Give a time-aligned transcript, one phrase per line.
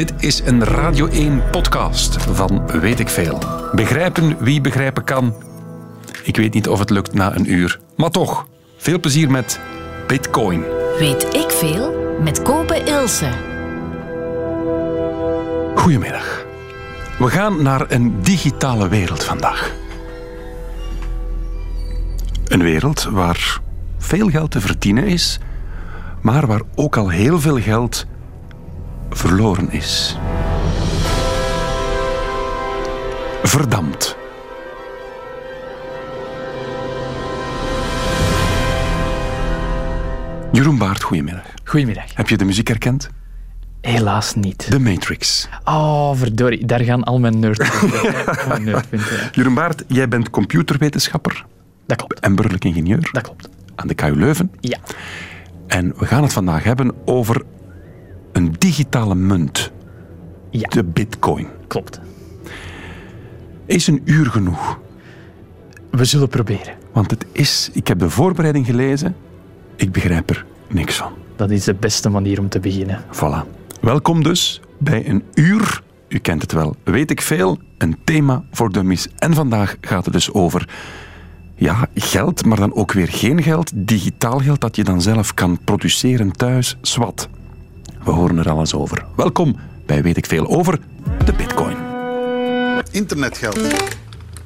[0.00, 3.38] Dit is een Radio 1 podcast van Weet ik Veel.
[3.72, 5.34] Begrijpen wie begrijpen kan.
[6.22, 8.46] Ik weet niet of het lukt na een uur, maar toch.
[8.76, 9.60] Veel plezier met
[10.06, 10.64] Bitcoin.
[10.98, 13.28] Weet ik veel met Kopen Ilse.
[15.74, 16.44] Goedemiddag.
[17.18, 19.72] We gaan naar een digitale wereld vandaag.
[22.46, 23.60] Een wereld waar
[23.98, 25.40] veel geld te verdienen is,
[26.20, 28.06] maar waar ook al heel veel geld
[29.10, 30.16] verloren is.
[33.42, 34.16] Verdampt.
[40.52, 41.42] Jeroen Baart, goedemiddag.
[41.64, 42.04] Goedemiddag.
[42.14, 43.10] Heb je de muziek herkend?
[43.80, 44.66] Helaas niet.
[44.70, 45.48] The Matrix.
[45.64, 46.66] Oh, verdorie.
[46.66, 48.64] Daar gaan al mijn nerdpunten.
[48.64, 48.82] ja.
[49.32, 51.44] Jeroen Baart, jij bent computerwetenschapper
[51.86, 52.20] Dat klopt.
[52.20, 53.48] en burgerlijk ingenieur Dat klopt.
[53.74, 54.50] aan de KU Leuven.
[54.60, 54.78] Ja.
[55.66, 57.42] En we gaan het vandaag hebben over
[58.32, 59.70] een digitale munt,
[60.50, 61.46] Ja, de bitcoin.
[61.66, 62.00] klopt.
[63.66, 64.78] Is een uur genoeg?
[65.90, 66.74] We zullen proberen.
[66.92, 69.16] Want het is, ik heb de voorbereiding gelezen,
[69.76, 71.12] ik begrijp er niks van.
[71.36, 73.04] Dat is de beste manier om te beginnen.
[73.12, 73.58] Voilà.
[73.80, 78.72] Welkom dus bij een uur, u kent het wel, weet ik veel, een thema voor
[78.72, 79.08] dummies.
[79.18, 80.68] En vandaag gaat het dus over
[81.54, 85.58] ja, geld, maar dan ook weer geen geld, digitaal geld dat je dan zelf kan
[85.64, 87.28] produceren thuis, swat.
[88.04, 89.04] We horen er alles over.
[89.16, 89.56] Welkom
[89.86, 90.78] bij Weet ik Veel over
[91.24, 91.76] de bitcoin.
[92.90, 93.58] Internetgeld.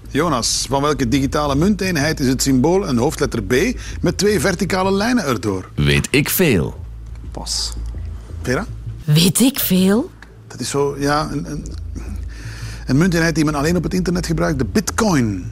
[0.09, 3.55] Jonas, van welke digitale munteenheid is het symbool een hoofdletter B
[4.01, 5.69] met twee verticale lijnen erdoor?
[5.75, 6.81] Weet ik veel.
[7.31, 7.73] Pas.
[8.43, 8.67] Vera?
[9.05, 10.11] Weet ik veel?
[10.47, 11.67] Dat is zo, ja, een, een,
[12.87, 14.59] een munteenheid die men alleen op het internet gebruikt.
[14.59, 15.45] De bitcoin.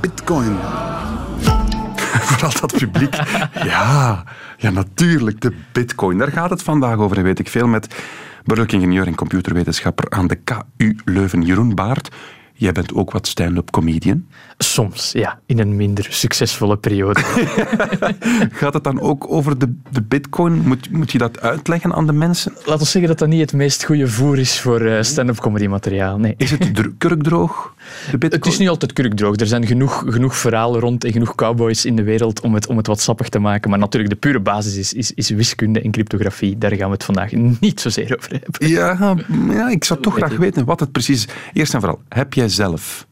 [0.00, 0.56] Bitcoin.
[2.30, 3.14] Vooral dat publiek.
[3.64, 4.24] Ja,
[4.56, 6.18] ja, natuurlijk, de bitcoin.
[6.18, 7.94] Daar gaat het vandaag over, en weet ik veel, met
[8.44, 12.08] burgerlijk ingenieur en computerwetenschapper aan de KU Leuven, Jeroen Baart.
[12.60, 14.26] Jij bent ook wat stand-up comedian.
[14.58, 17.20] Soms, ja, in een minder succesvolle periode.
[18.60, 20.52] Gaat het dan ook over de, de bitcoin?
[20.52, 22.52] Moet, moet je dat uitleggen aan de mensen?
[22.56, 25.66] Laten we zeggen dat dat niet het meest goede voer is voor eh, stand-up comedy
[25.66, 26.18] materiaal.
[26.18, 26.34] Nee.
[26.36, 27.74] Is het dr- kurkdroog,
[28.10, 28.42] de bitcoin?
[28.42, 29.36] Het is niet altijd kurkdroog.
[29.36, 32.76] Er zijn genoeg, genoeg verhalen rond en genoeg cowboys in de wereld om het, om
[32.76, 33.70] het wat sappig te maken.
[33.70, 36.58] Maar natuurlijk, de pure basis is, is, is wiskunde en cryptografie.
[36.58, 38.68] Daar gaan we het vandaag niet zozeer over hebben.
[38.68, 39.16] Ja,
[39.48, 41.34] ja, ik zou toch graag weten wat het precies is.
[41.52, 43.06] Eerst en vooral, heb jij zelf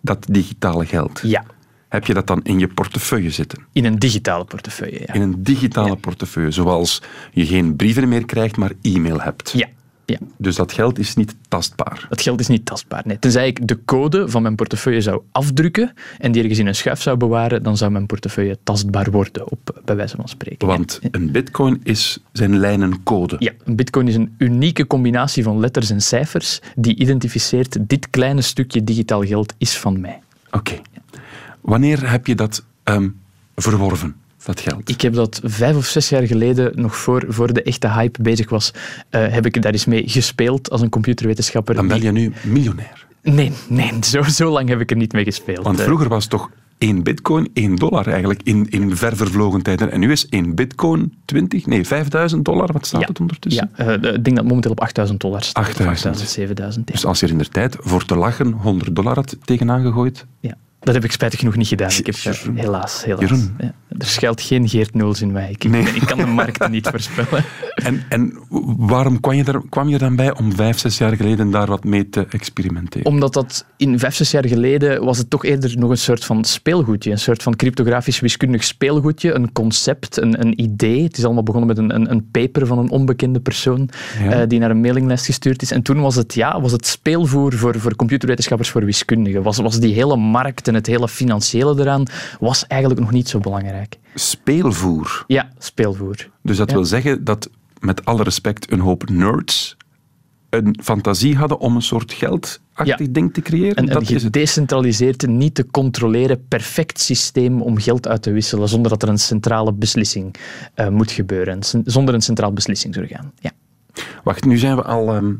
[0.00, 1.20] dat digitale geld?
[1.22, 1.44] Ja,
[1.88, 3.66] Heb je dat dan in je portefeuille zitten?
[3.72, 5.00] in een digitale portefeuille.
[5.06, 5.12] Ja.
[5.14, 5.94] In een digitale Ja.
[5.94, 7.02] portefeuille, zoals
[7.32, 9.50] je geen brieven meer krijgt, maar e-mail hebt.
[9.56, 9.68] Ja,
[10.06, 10.18] ja.
[10.36, 12.06] Dus dat geld is niet tastbaar.
[12.08, 13.02] Dat geld is niet tastbaar.
[13.04, 13.18] Nee.
[13.18, 17.02] Tenzij ik de code van mijn portefeuille zou afdrukken en die ergens in een schuif
[17.02, 20.68] zou bewaren, dan zou mijn portefeuille tastbaar worden, op, bij wijze van spreken.
[20.68, 23.36] Want een bitcoin is zijn lijnencode.
[23.38, 28.40] Ja, een bitcoin is een unieke combinatie van letters en cijfers die identificeert dit kleine
[28.40, 30.18] stukje digitaal geld is van mij.
[30.50, 30.80] Oké.
[31.60, 33.08] Wanneer heb je dat ehm,
[33.56, 34.88] verworven, dat geld?
[34.88, 38.48] Ik heb dat vijf of zes jaar geleden, nog voor, voor de echte hype bezig
[38.50, 38.72] was,
[39.10, 41.74] eh, heb ik daar eens mee gespeeld als een computerwetenschapper.
[41.74, 43.06] Dan ben je nu miljonair.
[43.22, 45.64] Nee, nee zo, zo lang heb ik er niet mee gespeeld.
[45.64, 49.90] Want Eh, vroeger was toch één bitcoin één dollar eigenlijk in, in ver vervlogen tijden.
[49.90, 52.72] En nu is één bitcoin 20, nee 5000 dollar.
[52.72, 53.70] Wat staat ja, het ondertussen?
[53.76, 55.64] Ja, eh, ik denk dat momenteel op 8000 dollar staat.
[55.64, 55.88] 8000.
[55.90, 56.88] 8000, 7000.
[56.88, 56.94] Ja.
[56.94, 60.26] Dus als je er in de tijd voor te lachen 100 dollar had tegenaan gegooid,
[60.40, 60.56] ja.
[60.84, 61.90] Dat heb ik spijtig genoeg niet gedaan.
[61.90, 62.56] Ik heb, eh, Jeroen.
[62.56, 63.20] helaas, helaas.
[63.20, 63.54] Jeroen.
[63.58, 63.72] Ja.
[63.98, 65.50] Er schuilt geen Geert Nuls in mij.
[65.50, 65.82] Ik, Nee.
[65.82, 67.44] ik kan de markt niet voorspellen.
[67.74, 68.38] En, en
[68.78, 71.84] waarom kwam je, er, kwam je dan bij om vijf, zes jaar geleden daar wat
[71.84, 73.06] mee te experimenteren?
[73.06, 76.44] Omdat dat in vijf, zes jaar geleden was het toch eerder nog een soort van
[76.44, 77.10] speelgoedje.
[77.10, 79.32] Een soort van cryptografisch wiskundig speelgoedje.
[79.34, 81.02] Een concept, een, een idee.
[81.02, 83.88] Het is allemaal begonnen met een, een, een paper van een onbekende persoon
[84.22, 84.30] Ja.
[84.30, 85.70] eh, die naar een mailinglijst gestuurd is.
[85.70, 89.42] En toen was het, ja, was het speelvoer voor, voor computerwetenschappers, voor wiskundigen.
[89.42, 92.04] Was, was die hele markt en het hele financiële eraan
[92.40, 93.98] was eigenlijk nog niet zo belangrijk.
[94.14, 95.24] Speelvoer.
[95.26, 96.30] Ja, speelvoer.
[96.42, 96.74] Dus dat Ja.
[96.76, 99.76] wil zeggen dat, met alle respect, een hoop nerds
[100.50, 102.58] een fantasie hadden om een soort geldachtig
[102.98, 103.06] Ja.
[103.10, 103.78] ding te creëren.
[103.78, 104.22] Een, een dat is het.
[104.22, 109.18] gedecentraliseerd, niet te controleren, perfect systeem om geld uit te wisselen zonder dat er een
[109.18, 110.34] centrale beslissing
[110.74, 111.58] eh, moet gebeuren.
[111.84, 113.32] Zonder een centraal beslissingsorgaan.
[113.40, 113.50] Ja.
[114.24, 115.32] Wacht, nu zijn we al ehm,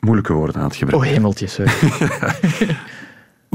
[0.00, 1.10] moeilijke woorden aan het Oh, gebruiken.
[1.12, 1.72] hemeltje, sorry.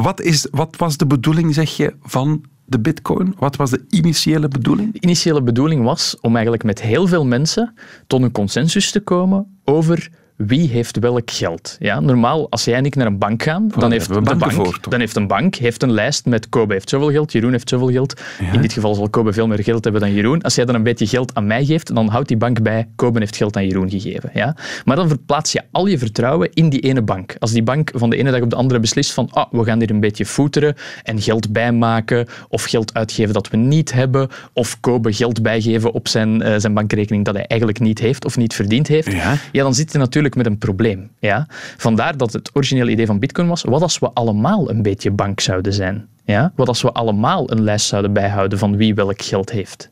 [0.01, 3.35] Wat, is, wat was de bedoeling, zeg je, van de bitcoin?
[3.37, 4.93] Wat was de initiële bedoeling?
[4.93, 7.73] De initiële bedoeling was om eigenlijk met heel veel mensen
[8.07, 11.75] tot een consensus te komen over wie heeft welk geld.
[11.79, 14.77] Ja, normaal, als jij en ik naar een bank gaan, dan heeft, de bank, voor,
[14.89, 17.91] dan heeft een bank heeft een lijst met Kobe heeft zoveel geld, Jeroen heeft zoveel
[17.91, 18.21] geld.
[18.51, 20.41] In dit geval zal Kobe veel meer geld hebben dan Jeroen.
[20.41, 23.19] Als jij dan een beetje geld aan mij geeft, dan houdt die bank bij, Kobe
[23.19, 24.29] heeft geld aan Jeroen gegeven.
[24.33, 24.55] Ja?
[24.85, 27.35] Maar dan verplaats je al je vertrouwen in die ene bank.
[27.39, 29.79] Als die bank van de ene dag op de andere beslist van ah, we gaan
[29.79, 34.79] hier een beetje voeteren en geld bijmaken of geld uitgeven dat we niet hebben of
[34.79, 38.53] Kobe geld bijgeven op zijn, eh, zijn bankrekening dat hij eigenlijk niet heeft of niet
[38.53, 39.35] verdiend heeft, Ja.
[39.51, 41.09] ja, dan zit je natuurlijk met een probleem.
[41.19, 41.47] Ja?
[41.77, 45.39] Vandaar dat het originele idee van Bitcoin was, wat als we allemaal een beetje bank
[45.39, 46.07] zouden zijn?
[46.25, 46.51] Ja?
[46.55, 49.89] Wat als we allemaal een lijst zouden bijhouden van wie welk geld heeft?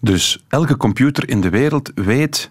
[0.00, 2.50] Dus elke computer in de wereld weet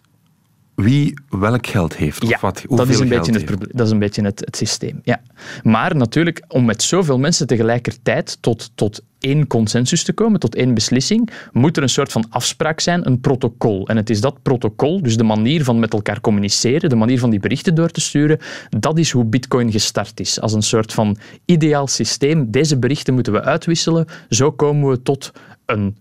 [0.75, 2.23] wie welk geld heeft.
[2.23, 3.77] Of wat, dat is een geld beetje het, heeft.
[3.77, 4.99] dat is een beetje het, het systeem.
[5.03, 5.21] Ja.
[5.63, 10.73] Maar natuurlijk, om met zoveel mensen tegelijkertijd tot, tot één consensus te komen, tot één
[10.73, 13.87] beslissing, moet er een soort van afspraak zijn, een protocol.
[13.87, 17.29] En het is dat protocol, dus de manier van met elkaar communiceren, de manier van
[17.29, 18.39] die berichten door te sturen,
[18.79, 20.39] dat is hoe Bitcoin gestart is.
[20.39, 22.51] Als een soort van ideaal systeem.
[22.51, 24.05] Deze berichten moeten we uitwisselen.
[24.29, 25.31] Zo komen we tot
[25.65, 25.95] een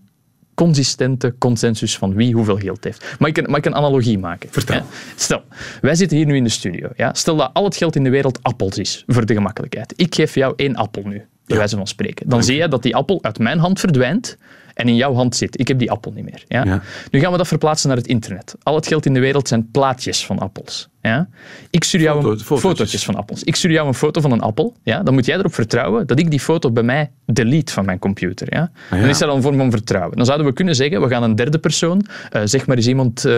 [0.53, 3.15] consistente consensus van wie hoeveel geld heeft.
[3.19, 4.49] Mag ik een, mag ik een analogie maken?
[4.51, 4.75] Vertel.
[4.75, 4.85] Ja?
[5.15, 5.43] Stel,
[5.81, 6.89] wij zitten hier nu in de studio.
[6.95, 7.13] Ja?
[7.13, 9.93] Stel dat al het geld in de wereld appels is, voor de gemakkelijkheid.
[9.95, 12.29] Ik geef jou één appel nu, bij wijze van spreken.
[12.29, 14.37] Dan zie je dat die appel uit mijn hand verdwijnt
[14.79, 15.59] en in jouw hand zit.
[15.59, 16.43] Ik heb die appel niet meer.
[16.47, 16.63] Ja?
[16.63, 16.81] Ja.
[17.11, 18.55] Nu gaan we dat verplaatsen naar het internet.
[18.63, 20.89] Al het geld in de wereld zijn plaatjes van appels.
[21.01, 21.29] Ja?
[21.69, 22.69] Ik stuur jou Foto- een, fotootjes.
[22.69, 23.43] fotootjes van appels.
[23.43, 24.75] Ik stuur jou een foto van een appel.
[24.83, 25.03] Ja?
[25.03, 28.47] Dan moet jij erop vertrouwen dat ik die foto bij mij delete van mijn computer.
[28.53, 28.71] Ja?
[28.91, 28.99] ja.
[28.99, 30.15] Dan is dat een vorm van vertrouwen.
[30.17, 33.25] Dan zouden we kunnen zeggen, we gaan een derde persoon, eh, zeg maar eens iemand
[33.25, 33.33] eh,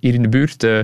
[0.00, 0.78] hier in de buurt, eh,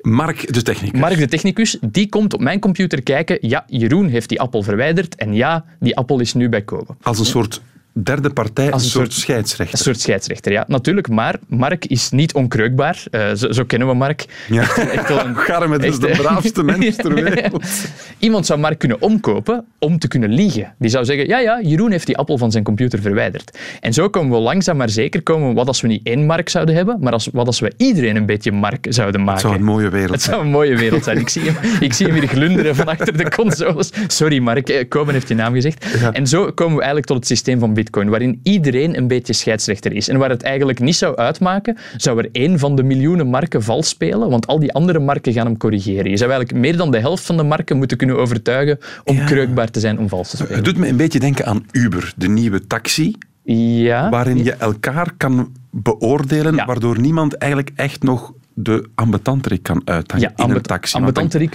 [0.00, 1.00] Mark, de technicus.
[1.00, 5.14] Mark de technicus, die komt op mijn computer kijken, ja, Jeroen heeft die appel verwijderd
[5.14, 6.94] en ja, die appel is nu bij Kobe.
[7.02, 7.60] Als een soort
[8.02, 9.78] derde partij, Als een soort, soort- scheidsrechter.
[9.78, 10.64] Een soort scheidsrechter, ja.
[10.68, 13.02] Natuurlijk, maar Mark is niet onkreukbaar.
[13.10, 14.24] Eh, zo, zo kennen we Mark.
[14.48, 14.60] Ja.
[14.76, 17.64] Echt wel een- Garmet is echt, de braafste mens ter wereld.
[18.18, 20.74] Iemand zou Mark kunnen omkopen om te kunnen liegen.
[20.78, 23.58] Die zou zeggen, ja, ja, Jeroen heeft die appel van zijn computer verwijderd.
[23.80, 26.74] En zo komen we langzaam maar zeker komen, wat als we niet één Mark zouden
[26.74, 29.32] hebben, maar als, wat als we iedereen een beetje Mark zouden maken.
[29.32, 30.34] Het zou een mooie wereld Het zijn.
[30.34, 31.18] zou een mooie wereld zijn.
[31.18, 33.90] Ik zie hem, ik zie hem hier glunderen van achter de consoles.
[34.06, 34.68] Sorry, Mark.
[34.68, 35.86] eh, Komen heeft je naam gezegd.
[36.12, 39.92] En zo komen we eigenlijk tot het systeem van Bitcoin, waarin iedereen een beetje scheidsrechter
[39.92, 40.08] is.
[40.08, 43.88] En waar het eigenlijk niet zou uitmaken, zou er één van de miljoenen marken vals
[43.88, 46.10] spelen, want al die andere marken gaan hem corrigeren.
[46.10, 49.24] Je zou eigenlijk meer dan de helft van de marken moeten kunnen overtuigen om Ja.
[49.24, 50.54] kreukbaar te zijn om vals te spelen.
[50.54, 54.10] Het doet me een beetje denken aan Uber, de nieuwe taxi, Ja.
[54.10, 56.64] waarin je elkaar kan beoordelen, Ja.
[56.64, 60.98] waardoor niemand eigenlijk echt nog de ambetanterik kan uithangen Ja, in een taxi.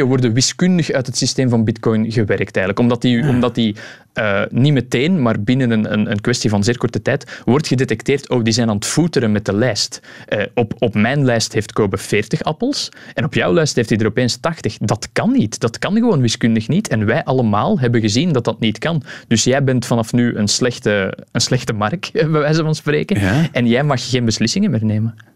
[0.06, 2.80] Worden wiskundig uit het systeem van Bitcoin gewerkt eigenlijk.
[2.80, 3.76] Omdat die, omdat die
[4.14, 8.30] eh, niet meteen, maar binnen een, een, een kwestie van zeer korte tijd, wordt gedetecteerd,
[8.30, 10.00] oh, die zijn aan het voeteren met de lijst.
[10.28, 13.98] Eh, op, op mijn lijst heeft Kobe 40 appels en op jouw lijst heeft hij
[13.98, 14.78] er opeens 80.
[14.78, 15.60] Dat kan niet.
[15.60, 16.88] Dat kan gewoon wiskundig niet.
[16.88, 19.04] En wij allemaal hebben gezien dat dat niet kan.
[19.28, 23.20] Dus jij bent vanaf nu een slechte, een slechte mark, bij wijze van spreken.
[23.20, 23.48] Ja.
[23.52, 25.31] En jij mag geen beslissingen meer nemen.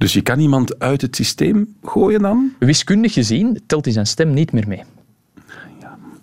[0.00, 2.52] Dus je kan iemand uit het systeem gooien dan?
[2.58, 4.82] Wiskundig gezien telt hij zijn stem niet meer mee.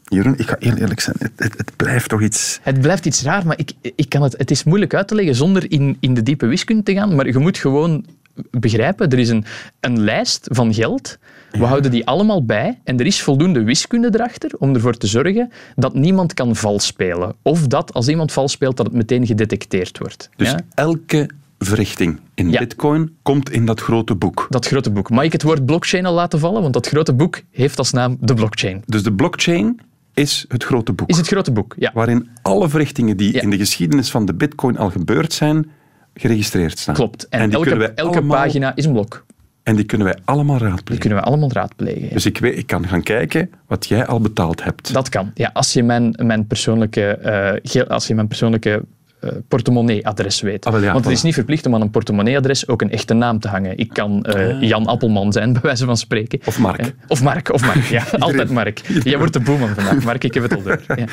[0.04, 2.60] Jeroen, ik ga heel eerlijk zijn, het, het, het blijft toch iets...
[2.62, 5.36] Het blijft iets raar, maar ik, ik kan het, het is moeilijk uit te leggen
[5.36, 7.16] zonder in, in de diepe wiskunde te gaan.
[7.16, 8.06] Maar je moet gewoon
[8.52, 9.46] begrijpen, er is een,
[9.80, 11.18] een lijst van geld.
[11.52, 15.52] We houden die allemaal bij en er is voldoende wiskunde erachter om ervoor te zorgen
[15.76, 17.36] dat niemand kan vals spelen.
[17.42, 20.30] Of dat als iemand vals speelt, dat het meteen gedetecteerd wordt.
[20.36, 20.60] Dus Ja?
[20.74, 21.30] elke
[21.60, 22.60] verrichting in Ja.
[22.60, 24.48] bitcoin komt in dat grote boek.
[24.50, 25.10] Dat grote boek.
[25.10, 26.62] Mag ik het woord blockchain al laten vallen?
[26.62, 28.82] Want dat grote boek heeft als naam de blockchain.
[28.86, 29.80] Dus de blockchain
[30.14, 31.10] is het grote boek.
[31.10, 31.92] Is het grote boek, ja.
[31.94, 33.42] Waarin alle verrichtingen die Ja.
[33.42, 35.70] in de geschiedenis van de bitcoin al gebeurd zijn,
[36.14, 36.96] geregistreerd staan.
[36.96, 37.28] Klopt.
[37.30, 39.26] En, die elke, wij elke allemaal- pagina is een blok.
[39.64, 41.00] En die kunnen wij allemaal Die raadplegen.
[41.02, 42.02] kunnen we allemaal raadplegen.
[42.04, 42.10] ja.
[42.14, 44.94] Dus ik, weet, ik kan gaan kijken wat jij al betaald hebt.
[44.94, 45.32] Dat kan.
[45.34, 48.84] Ja, als je mijn, mijn persoonlijke, eh, als je mijn persoonlijke
[49.20, 50.66] eh, portemonnee-adres weet.
[50.66, 51.18] Ah, wel ja, Want het voilà.
[51.18, 53.78] is niet verplicht om aan een portemonnee-adres ook een echte naam te hangen.
[53.78, 56.40] Ik kan eh, Jan Appelman zijn, bij wijze van spreken.
[56.46, 56.80] Of Mark.
[56.80, 57.84] Eh, of Mark, of Mark.
[57.84, 58.82] Ja, altijd Mark.
[59.04, 60.24] Jij wordt de boeman vandaag, Mark.
[60.24, 60.82] Ik heb het al door.
[60.88, 61.06] Ja.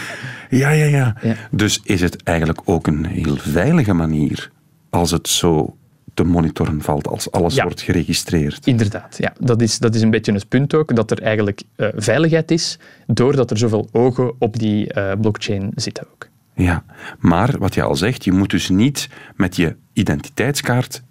[0.50, 1.34] Ja, ja, ja, Ja.
[1.50, 4.50] Dus is het eigenlijk ook een heel veilige manier
[4.90, 5.76] als het zo
[6.14, 7.62] te monitoren valt, als alles Ja.
[7.62, 8.66] wordt geregistreerd.
[8.66, 9.32] Inderdaad, ja.
[9.40, 11.62] Dat is, dat is een beetje het punt ook, dat er eigenlijk
[11.96, 16.32] veiligheid is, doordat er zoveel ogen op die blockchain zitten ook.
[16.54, 16.84] Ja,
[17.18, 21.02] maar wat je al zegt, je moet dus niet met je identiteitskaart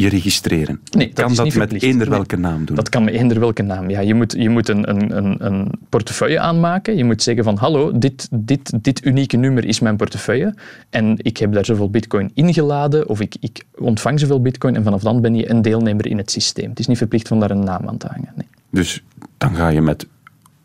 [0.00, 0.80] je registreren.
[0.90, 2.16] Nee, dat kan dat met eender Nee.
[2.16, 2.76] welke naam doen.
[2.76, 3.90] Dat kan met eender welke naam.
[3.90, 6.96] Ja, je moet, je moet een, een, een, een portefeuille aanmaken.
[6.96, 10.54] Je moet zeggen van hallo, dit, dit, dit unieke nummer is mijn portefeuille.
[10.90, 15.02] En ik heb daar zoveel bitcoin ingeladen of ik, ik ontvang zoveel bitcoin en vanaf
[15.02, 16.70] dan ben je een deelnemer in het systeem.
[16.70, 18.32] Het is niet verplicht om daar een naam aan te hangen.
[18.34, 18.46] Nee.
[18.70, 19.02] Dus
[19.38, 20.06] dan ga je met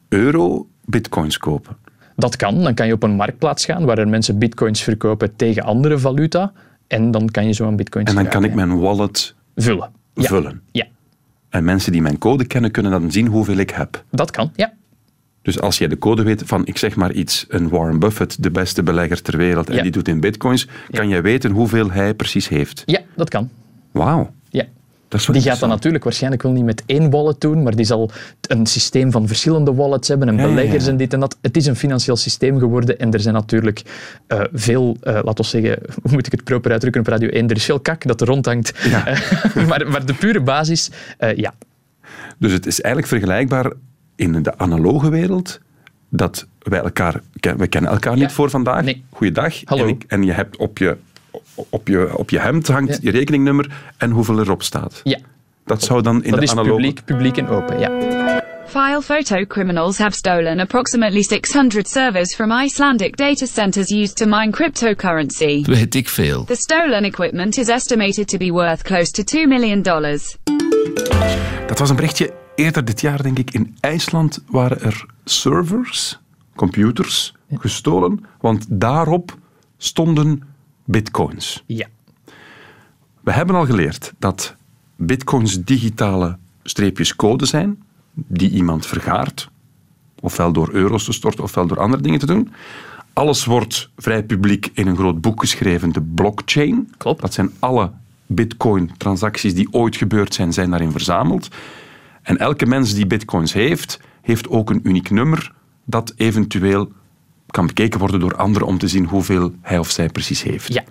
[0.09, 1.77] euro bitcoins kopen.
[2.15, 2.63] Dat kan.
[2.63, 6.51] Dan kan je op een marktplaats gaan waar er mensen bitcoins verkopen tegen andere valuta.
[6.87, 9.89] En dan kan je zo'n bitcoins En dan kan ik mijn wallet vullen.
[10.13, 10.23] Ja.
[10.23, 10.61] vullen.
[10.71, 10.85] Ja,
[11.49, 14.03] En mensen die mijn code kennen, kunnen dan zien hoeveel ik heb.
[14.09, 14.51] dat kan.
[14.55, 14.73] Ja.
[15.41, 18.51] Dus als jij de code weet van, ik zeg maar iets, een Warren Buffett, de
[18.51, 19.81] beste belegger ter wereld, en Ja.
[19.81, 22.83] die doet in bitcoins, kan jij weten hoeveel hij precies heeft.
[22.85, 23.49] ja, dat kan.
[23.91, 24.31] Wauw.
[24.49, 24.61] Ja.
[24.61, 25.71] Dat is wel Die gaat dan interessant.
[25.71, 28.09] natuurlijk waarschijnlijk wel niet met één wallet doen, maar die zal
[28.41, 30.89] een systeem van verschillende wallets hebben en Ja, beleggers ja.
[30.91, 31.37] en dit en dat.
[31.41, 33.81] Het is een financieel systeem geworden en er zijn natuurlijk
[34.27, 37.47] eh, veel, eh laten we zeggen, hoe moet ik het proper uitdrukken op Radio 1,
[37.49, 38.73] er is veel kak dat er rondhangt.
[39.05, 40.89] Eh, maar, maar de pure basis,
[41.35, 41.53] ja.
[42.37, 43.71] Dus het is eigenlijk vergelijkbaar
[44.15, 45.59] in de analoge wereld
[46.09, 47.21] dat wij elkaar,
[47.57, 48.83] we kennen elkaar niet voor vandaag.
[48.83, 49.03] Nee.
[49.09, 49.61] Goeiedag.
[49.65, 49.83] Hallo.
[49.83, 50.97] En, ik- en je hebt op je,
[51.69, 52.97] op je, op je hemd hangt Ja.
[53.01, 55.01] je rekeningnummer en hoeveel erop staat.
[55.03, 55.17] ja.
[55.65, 56.71] Dat zou dan in Dat de is analoge...
[56.75, 57.89] publiek, publiek en open, ja.
[58.67, 64.49] File photo criminals have stolen approximately 600 servers from Icelandic data centers used to mine
[64.51, 65.63] cryptocurrency.
[65.63, 66.43] Weet ik veel.
[66.43, 69.81] The stolen equipment is estimated to be worth close to $2 million.
[71.67, 73.51] Dat was een berichtje eerder dit jaar, denk ik.
[73.51, 76.19] In IJsland waren er servers,
[76.55, 79.37] computers, gestolen, want daarop
[79.77, 80.41] stonden
[80.85, 81.63] bitcoins.
[81.65, 81.87] Ja.
[83.21, 84.55] We hebben al geleerd dat
[84.95, 89.49] bitcoins digitale streepjes code zijn, die iemand vergaart,
[90.19, 92.51] ofwel door euro's te storten, ofwel door andere dingen te doen.
[93.13, 96.93] Alles wordt vrij publiek in een groot boek geschreven, de blockchain.
[96.97, 97.21] Klopt.
[97.21, 97.91] Dat zijn alle
[98.25, 101.47] bitcoin-transacties die ooit gebeurd zijn, zijn daarin verzameld.
[102.21, 106.91] En elke mens die bitcoins heeft, heeft ook een uniek nummer dat eventueel
[107.55, 110.73] kan bekeken worden door anderen om te zien hoeveel hij of zij precies heeft.
[110.73, 110.83] Ja.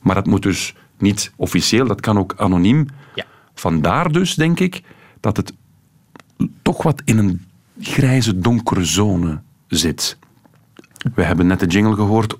[0.00, 2.86] Maar dat moet dus niet officieel, dat kan ook anoniem.
[3.14, 3.24] Ja.
[3.54, 4.82] Vandaar dus, denk ik,
[5.20, 5.52] dat het
[6.62, 7.44] toch wat in een
[7.80, 10.18] grijze, donkere zone zit.
[11.14, 12.36] We hebben net de jingle gehoord.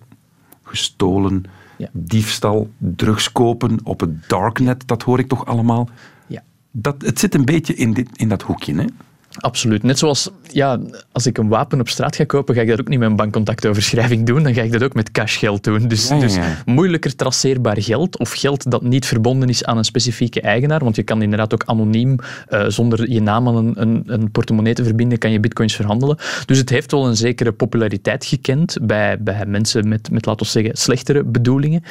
[0.63, 1.45] Gestolen,
[1.77, 1.89] Ja.
[1.93, 5.89] diefstal, drugs kopen op het darknet, dat hoor ik toch allemaal.
[6.27, 6.43] Ja.
[6.71, 8.75] Dat, het zit een beetje in, dit, in dat hoekje.
[8.75, 8.85] Hè?
[9.39, 9.83] Absoluut.
[9.83, 10.81] Net zoals ja,
[11.13, 13.17] als ik een wapen op straat ga kopen, ga ik dat ook niet met een
[13.17, 14.43] bankcontactoverschrijving doen.
[14.43, 15.89] Dan ga ik dat ook met cashgeld doen.
[15.89, 19.85] Dus, Ja, ja, dus moeilijker traceerbaar geld of geld dat niet verbonden is aan een
[19.85, 20.81] specifieke eigenaar.
[20.85, 22.17] Want je kan inderdaad ook anoniem,
[22.49, 26.17] eh, zonder je naam aan een, een, een portemonnee te verbinden, kan je bitcoins verhandelen.
[26.47, 30.53] Dus het heeft wel een zekere populariteit gekend bij, bij mensen met, met, laten we
[30.53, 31.83] zeggen, slechtere bedoelingen.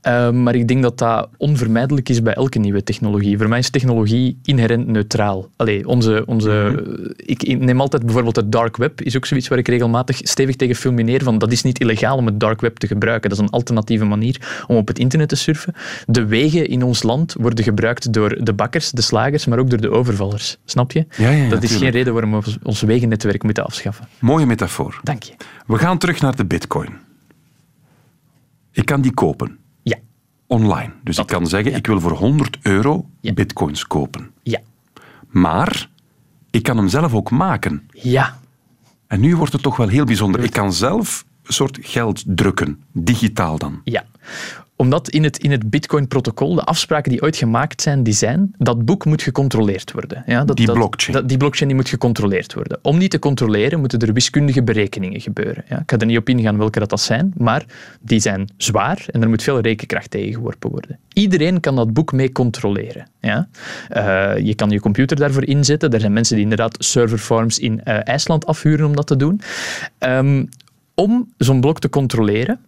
[0.00, 3.38] Eh, maar ik denk dat dat onvermijdelijk is bij elke nieuwe technologie.
[3.38, 5.48] Voor mij is technologie inherent neutraal.
[5.56, 6.84] Allee, onze, onze,
[7.16, 10.56] ik, ik neem altijd bijvoorbeeld het dark web, is ook zoiets waar ik regelmatig stevig
[10.56, 13.30] tegen fulmineer van dat is niet illegaal om het dark web te gebruiken.
[13.30, 15.74] Dat is een alternatieve manier om op het internet te surfen.
[16.06, 19.80] De wegen in ons land worden gebruikt door de bakkers, de slagers, maar ook door
[19.80, 20.56] de overvallers.
[20.64, 21.06] Snap je?
[21.16, 24.08] Ja, ja, dat is geen reden waarom we ons- wegennetwerk moeten afschaffen.
[24.20, 25.00] Mooie metafoor.
[25.02, 25.32] Dank je.
[25.66, 26.88] We gaan terug naar de bitcoin.
[28.72, 29.96] Ik kan die kopen, Ja.
[30.46, 30.92] online.
[31.04, 34.30] Dus ik kan zeggen, ik wil voor 100 euro bitcoins kopen.
[34.42, 34.60] Ja.
[35.28, 35.88] Maar
[36.56, 37.88] ik kan hem zelf ook maken.
[37.92, 38.38] Ja.
[39.06, 40.40] En nu wordt het toch wel heel bijzonder.
[40.40, 43.80] Ik kan zelf een soort geld drukken, digitaal dan.
[43.84, 44.04] Ja,
[44.76, 48.84] omdat in het, in het Bitcoin-protocol de afspraken die ooit gemaakt zijn, die zijn, dat
[48.84, 50.22] boek moet gecontroleerd worden.
[50.26, 51.18] Ja, dat, Die dat- blockchain.
[51.18, 52.78] dat- die blockchain die moet gecontroleerd worden.
[52.82, 55.64] Om die te controleren moeten er wiskundige berekeningen gebeuren.
[55.68, 57.64] Ja, ik ga er niet op ingaan welke dat, dat zijn, maar
[58.00, 60.98] die zijn zwaar en er moet veel rekenkracht tegengeworpen worden.
[61.12, 63.06] Iedereen kan dat boek mee controleren.
[63.20, 63.48] Ja?
[63.88, 65.90] Eh, je kan je computer daarvoor inzetten.
[65.92, 69.40] Er zijn mensen die inderdaad serverfarms in eh, IJsland afhuren om dat te doen.
[69.98, 70.44] Ehm,
[70.96, 72.60] om zo'n blok te controleren,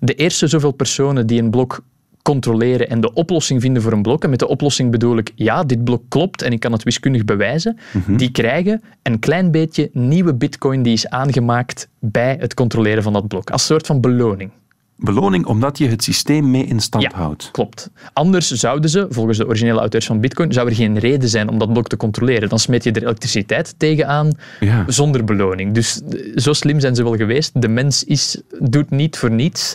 [0.00, 1.80] de eerste zoveel personen die een blok
[2.22, 5.64] controleren en de oplossing vinden voor een blok, en met de oplossing bedoel ik, ja,
[5.64, 7.78] dit blok klopt en ik kan het wiskundig bewijzen,
[8.16, 13.28] die krijgen een klein beetje nieuwe bitcoin die is aangemaakt bij het controleren van dat
[13.28, 14.50] blok, als soort van beloning.
[14.98, 17.48] Beloning omdat je het systeem mee in stand houdt.
[17.52, 17.90] Klopt.
[18.12, 21.58] Anders zouden ze, volgens de originele auteurs van Bitcoin, zou er geen reden zijn om
[21.58, 22.48] dat blok te controleren.
[22.48, 24.84] Dan smeet je er elektriciteit tegenaan Ja.
[24.86, 25.74] zonder beloning.
[25.74, 27.60] Dus eh, zo slim zijn ze wel geweest.
[27.62, 29.74] De mens is, doet niet voor niets.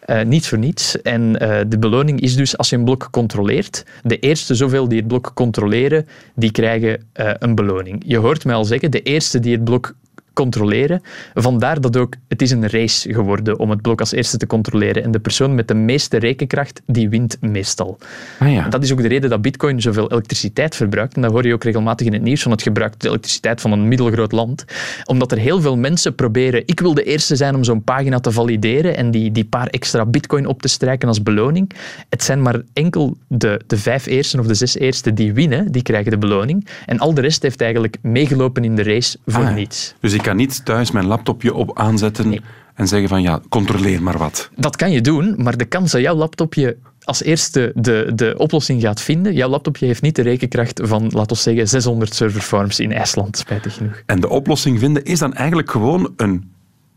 [0.00, 1.02] Eh, niet voor niets.
[1.02, 4.98] En eh, de beloning is dus, als je een blok controleert, de eerste zoveel die
[4.98, 8.02] het blok controleren, die krijgen een beloning.
[8.06, 9.94] Je hoort mij al zeggen, de eerste die het blok
[10.32, 11.02] controleren.
[11.34, 15.02] Vandaar dat ook, het is een race geworden om het blok als eerste te controleren.
[15.02, 17.98] En de persoon met de meeste rekenkracht, die wint meestal.
[18.38, 18.68] Ah ja.
[18.68, 21.14] Dat is ook de reden dat bitcoin zoveel elektriciteit verbruikt.
[21.14, 23.72] En dat hoor je ook regelmatig in het nieuws, van het gebruikt de elektriciteit van
[23.72, 24.64] een middelgroot land.
[25.04, 28.30] Omdat er heel veel mensen proberen, ik wil de eerste zijn om zo'n pagina te
[28.30, 31.70] valideren en die, die paar extra bitcoin op te strijken als beloning.
[32.08, 35.82] Het zijn maar enkel de, de vijf eerste of de zes eerste die winnen, die
[35.82, 36.66] krijgen de beloning.
[36.86, 39.94] En al de rest heeft eigenlijk meegelopen in de race voor Ah, niets.
[40.00, 42.40] Dus ik kan niet thuis mijn laptopje op aanzetten Nee.
[42.74, 44.50] en zeggen van ja, controleer maar wat.
[44.56, 48.82] Dat kan je doen, maar de kans dat jouw laptopje als eerste de, de oplossing
[48.82, 52.92] gaat vinden, jouw laptopje heeft niet de rekenkracht van, laten we zeggen, 600 serverfarms in
[52.92, 54.02] IJsland, spijtig genoeg.
[54.06, 56.52] En de oplossing vinden is dan eigenlijk gewoon een,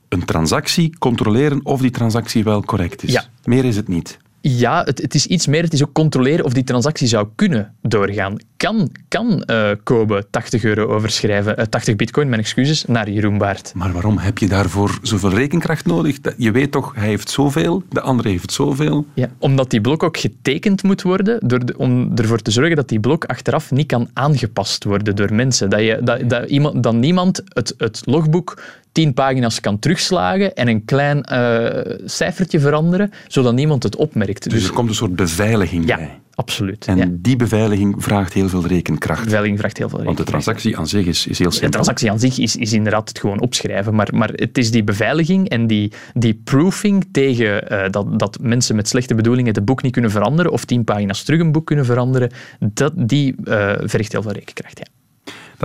[0.10, 3.12] een transactie controleren of die transactie wel correct is.
[3.12, 3.24] Ja.
[3.44, 4.17] Meer is het niet.
[4.47, 5.63] Ja, het, het is iets meer.
[5.63, 8.35] Het is ook controleren of die transactie zou kunnen doorgaan.
[8.57, 13.71] Kan, kan eh, Kobe 80 euro overschrijven, eh, 80 bitcoin, mijn excuses, naar Jeroen Baert?
[13.75, 16.17] Maar waarom heb je daarvoor zoveel rekenkracht nodig?
[16.37, 19.05] Je weet toch, hij heeft zoveel, de andere heeft zoveel.
[19.13, 22.89] Ja, omdat die blok ook getekend moet worden, door de- om ervoor te zorgen dat
[22.89, 25.69] die blok achteraf niet kan aangepast worden door mensen.
[25.69, 28.57] Dat, je, dat, dat, iemand, niemand het, het logboek
[28.95, 34.35] tien pagina's kan terugslagen en een klein eh, cijfertje veranderen, zodat niemand het opmerkt.
[34.39, 36.20] Dus er komt een soort beveiliging ja, bij.
[36.36, 36.86] absoluut.
[36.86, 37.06] En ja.
[37.10, 39.24] die beveiliging vraagt heel veel rekenkracht.
[39.24, 41.72] Beveiliging vraagt heel veel Want de transactie aan zich is, is heel De simpel.
[41.72, 45.50] transactie aan zich is, is inderdaad het gewoon opschrijven, maar, maar het is die beveiliging
[45.50, 49.92] en die, die proofing tegen eh, dat, dat mensen met slechte bedoelingen het boek niet
[49.92, 54.22] kunnen veranderen of tien pagina's terug een boek kunnen veranderen, dat, die eh, vergt heel
[54.22, 54.77] veel rekenkracht.
[54.80, 54.94] Ja.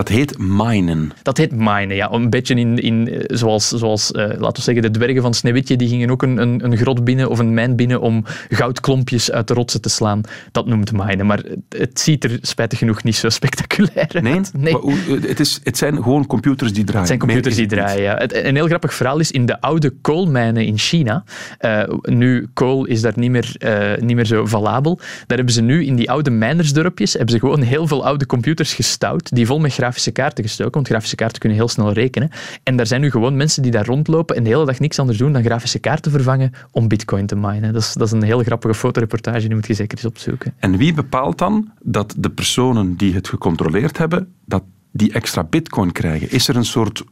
[0.01, 1.13] Dat heet minen.
[1.23, 2.13] Dat heet minen, ja.
[2.13, 5.77] Een beetje in, in eh, zoals, zoals eh, laten we zeggen, de dwergen van Sneeuwwitje,
[5.77, 9.49] die gingen ook een, een, een grot binnen of een mijn binnen om goudklompjes uit
[9.49, 10.21] de rotsen te slaan.
[10.53, 14.23] Dat noemt minen, maar het, ziet er spijtig genoeg niet zo spectaculair uit.
[14.23, 14.41] Nee?
[14.59, 14.73] nee.
[14.73, 16.99] Maar eh, Het, is, het zijn gewoon computers die draaien.
[17.01, 18.03] Het zijn computers die draaien.
[18.03, 18.17] Ja.
[18.17, 21.25] Het- Een heel grappig verhaal is in de oude koolmijnen in China.
[21.59, 23.57] eh, nu, kool is daar niet meer,
[24.01, 24.97] niet meer zo valabel.
[25.27, 28.75] Daar hebben ze nu in die oude mijnersdorpjes hebben ze gewoon heel veel oude computers
[28.75, 32.31] gestouwd, die vol met grafische kaarten gestoken, want grafische kaarten kunnen heel snel rekenen.
[32.63, 35.19] En daar zijn nu gewoon mensen die daar rondlopen en de hele dag niks anders
[35.19, 37.73] doen dan grafische kaarten vervangen om bitcoin te minen.
[37.73, 40.55] Dat is, dat is een heel grappige fotoreportage, die moet je zeker eens opzoeken.
[40.59, 45.93] En wie bepaalt dan dat de personen die het gecontroleerd hebben, dat die extra bitcoin
[45.93, 46.31] krijgen?
[46.31, 47.05] Is er een soort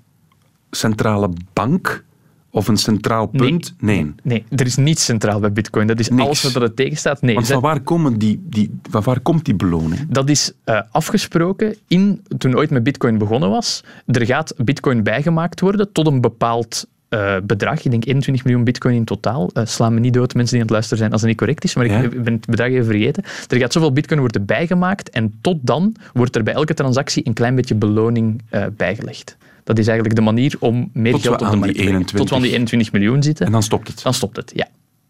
[0.71, 2.05] centrale bank
[2.51, 3.75] of een centraal punt?
[3.79, 4.13] Nee.
[4.23, 5.87] Nee, er is niets centraal bij bitcoin.
[5.87, 6.23] Dat is Niks.
[6.23, 7.23] alles wat er het tegenstaat.
[7.23, 10.01] Nee, Want van waar, komen die, die, van waar komt die beloning?
[10.09, 13.85] Dat is eh, afgesproken in, toen ooit met Bitcoin begonnen was.
[14.07, 17.85] Er gaat Bitcoin bijgemaakt worden tot een bepaald eh, bedrag.
[17.85, 19.51] Ik denk 21 miljoen Bitcoin in totaal.
[19.53, 21.65] Eh, sla me niet dood, mensen die aan het luisteren zijn, als het niet correct
[21.65, 21.75] is.
[21.75, 22.01] Maar Ja.
[22.01, 23.25] ik ben het bedrag even vergeten.
[23.49, 27.33] Er gaat zoveel Bitcoin worden bijgemaakt en tot dan wordt er bij elke transactie een
[27.33, 28.43] klein beetje beloning
[28.77, 29.37] bijgelegd.
[29.69, 31.93] Dat is eigenlijk de manier om meer Tot geld op de markt te brengen.
[31.93, 32.19] 21.
[32.19, 33.47] Tot we aan die 21 miljoen zitten.
[33.47, 34.03] En dan stopt het.
[34.03, 34.69] Dan stopt het, ja.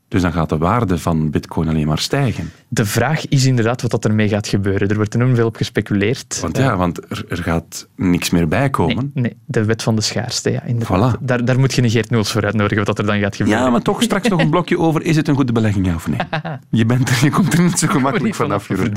[0.09, 2.51] Dus dan gaat de waarde van bitcoin alleen maar stijgen.
[2.69, 4.89] De vraag is inderdaad wat dat ermee gaat gebeuren.
[4.89, 6.39] Er wordt enorm veel op gespeculeerd.
[6.41, 9.11] Want Eh, ja, want er, er gaat niks meer bij komen.
[9.15, 10.63] Nee, nee, de wet van de schaarste, ja.
[10.65, 11.17] Inderdaad.
[11.17, 11.21] Voilà.
[11.21, 13.63] Daar, daar moet je Geert Noels voor uitnodigen, wat dat er dan gaat gebeuren.
[13.63, 15.03] Ja, maar toch straks nog een blokje over.
[15.03, 16.21] Is het een goede belegging, ja of nee?
[16.81, 18.93] Je, bent er, je komt er niet zo gemakkelijk vanaf, Jeroen.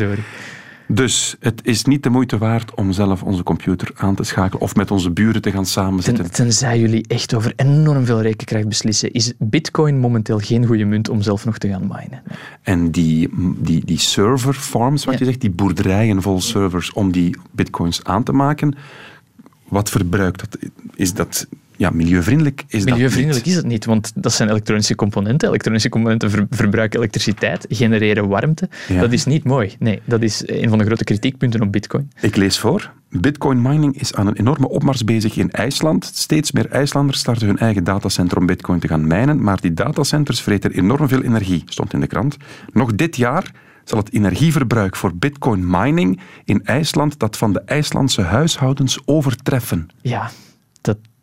[0.93, 4.75] Dus het is niet de moeite waard om zelf onze computer aan te schakelen of
[4.75, 6.23] met onze buren te gaan samenzitten.
[6.23, 11.09] Ten, tenzij jullie echt over enorm veel rekenkracht beslissen, is bitcoin momenteel geen goede munt
[11.09, 12.21] om zelf nog te gaan minen.
[12.61, 15.19] En die, die, die server farms, wat Ja.
[15.19, 18.75] je zegt, die boerderijen vol servers om die bitcoins aan te maken,
[19.67, 20.69] wat verbruikt dat?
[20.95, 21.47] Is dat
[21.81, 22.63] ja, milieuvriendelijk?
[22.67, 25.47] Is Milieuvriendelijk dat is het niet, want dat zijn elektronische componenten.
[25.47, 28.69] Elektronische componenten ver- verbruiken elektriciteit, genereren warmte.
[28.87, 29.01] Ja.
[29.01, 29.75] Dat is niet mooi.
[29.79, 32.11] Nee, dat is een van de grote kritiekpunten op bitcoin.
[32.21, 32.91] Ik lees voor.
[33.09, 36.11] Bitcoin mining is aan een enorme opmars bezig in IJsland.
[36.13, 40.41] Steeds meer IJslanders starten hun eigen datacenter om bitcoin te gaan mijnen, maar die datacenters
[40.41, 42.37] vreten enorm veel energie, stond in de krant.
[42.73, 43.51] Nog dit jaar
[43.83, 49.87] zal het energieverbruik voor bitcoin mining in IJsland dat van de IJslandse huishoudens overtreffen.
[50.01, 50.31] Ja,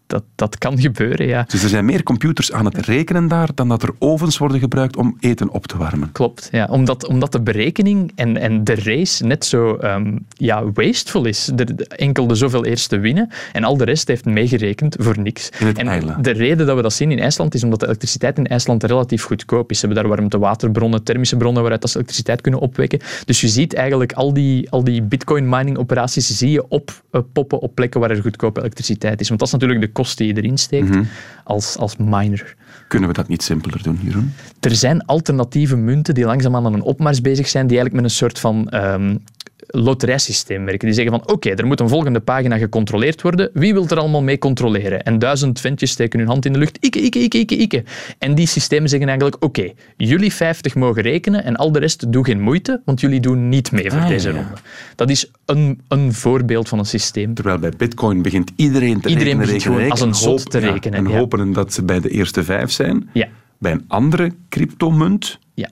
[0.09, 1.45] dat, dat, kan gebeuren, ja.
[1.49, 4.97] Dus er zijn meer computers aan het rekenen daar dan dat er ovens worden gebruikt
[4.97, 6.13] om eten op te warmen.
[6.13, 6.67] Klopt, ja.
[6.71, 11.51] omdat, omdat de berekening en, en de race net zo ehm, ja, wasteful is.
[11.55, 15.51] De, de- enkel de zoveel eerste winnen en al de rest heeft meegerekend voor niks.
[15.59, 18.39] In het en de reden dat we dat zien in IJsland is omdat de elektriciteit
[18.39, 19.79] in IJsland relatief goedkoop is.
[19.79, 23.01] Ze hebben daar warmte-waterbronnen, thermische bronnen waaruit dat ze elektriciteit kunnen opwekken.
[23.25, 27.75] Dus je ziet eigenlijk al die, al die bitcoin-mining-operaties zie je op, eh, poppen op
[27.75, 29.29] plekken waar er goedkope elektriciteit is.
[29.29, 31.03] Want dat is natuurlijk de kost die je erin steekt Mhm.
[31.45, 32.55] als, als miner.
[32.89, 34.33] Kunnen we dat niet simpeler doen, Jeroen?
[34.61, 38.19] Er zijn alternatieve munten die langzaamaan aan een opmars bezig zijn, die eigenlijk met een
[38.19, 39.17] soort van ehm,
[39.67, 40.87] loterijsysteem werken.
[40.87, 43.51] Die zeggen van oké, er moet een volgende pagina gecontroleerd worden.
[43.53, 45.03] Wie wil er allemaal mee controleren?
[45.03, 46.79] En duizend ventjes steken hun hand in de lucht.
[46.81, 47.85] Ikke, ikke, ikke, ikke, ikke.
[48.19, 52.25] En die systemen zeggen eigenlijk oké, jullie 50 mogen rekenen en al de rest doe
[52.25, 54.35] geen moeite, want jullie doen niet mee voor Ah, ja, deze ja.
[54.35, 54.53] ronde.
[54.95, 57.35] Dat is een, een voorbeeld van een systeem.
[57.35, 60.61] Terwijl bij Bitcoin begint iedereen te Iedereen rekenen, begint rekenen, gewoon als een zot te
[60.61, 61.19] ja, rekenen, en ja.
[61.19, 63.09] hopen dat ze bij de eerste vijf zijn.
[63.13, 65.69] Ja, Bij een andere cryptomunt, ja.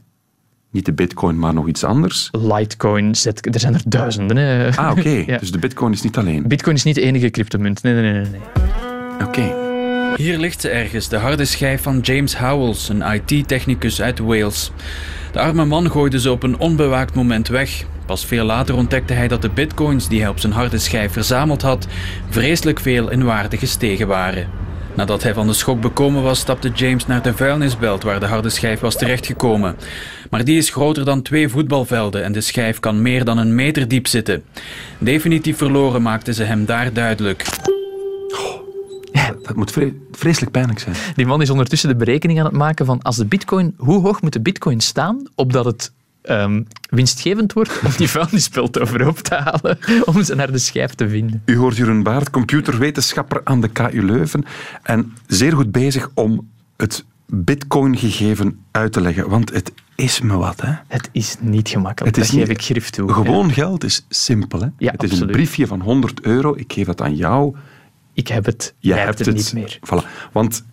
[0.76, 2.28] Niet de Bitcoin, maar nog iets anders.
[2.32, 4.36] Litecoin, Zet, er zijn er duizenden.
[4.36, 4.76] Hè.
[4.76, 5.08] Ah, oké.
[5.26, 5.38] Ja.
[5.38, 6.48] Dus de Bitcoin is niet alleen.
[6.48, 7.82] Bitcoin is niet de enige cryptomunt.
[7.82, 8.12] Nee, nee, nee.
[8.12, 9.26] nee, nee.
[9.26, 9.54] Oké.
[10.16, 14.70] Hier ligt ze ergens, de harde schijf van James Howells, een IT-technicus uit Wales.
[15.32, 17.84] De arme man gooide ze op een onbewaakt moment weg.
[18.06, 21.62] Pas veel later ontdekte hij dat de bitcoins die hij op zijn harde schijf verzameld
[21.62, 21.86] had,
[22.28, 24.48] vreselijk veel in waarde gestegen waren.
[24.94, 28.50] Nadat hij van de schok bekomen was, stapte James naar de vuilnisbelt waar de harde
[28.50, 29.76] schijf was terechtgekomen.
[30.30, 33.88] Maar die is groter dan twee voetbalvelden en de schijf kan meer dan een meter
[33.88, 34.42] diep zitten.
[34.98, 37.44] Definitief verloren maakten ze hem daar duidelijk.
[39.42, 40.96] Dat moet vre- vreselijk pijnlijk zijn.
[41.14, 44.22] Die man is ondertussen de berekening aan het maken van als de bitcoin, hoe hoog
[44.22, 49.78] moet de bitcoin staan opdat het ehm, winstgevend wordt om die vuilnisbelt overhoop te halen
[50.04, 51.42] om ze naar de schijf te vinden.
[51.44, 54.44] U hoort Jeroen Baart, computerwetenschapper aan de KU Leuven
[54.82, 59.28] en zeer goed bezig om het bitcoin-gegeven uit te leggen.
[59.28, 60.72] Want het is me wat, hè.
[60.88, 63.12] Het is niet gemakkelijk, Het is dat geef ik grif toe.
[63.12, 64.68] Gewoon geld is simpel, hè.
[64.78, 67.56] Ja, het is een briefje van 100 euro, ik geef dat aan jou.
[68.12, 69.78] Ik heb het, jij hebt het niet meer.
[69.78, 70.30] Voilà.
[70.32, 70.64] Want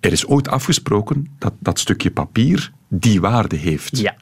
[0.00, 3.98] er is ooit afgesproken dat dat stukje papier die waarde heeft.
[3.98, 4.16] Ja.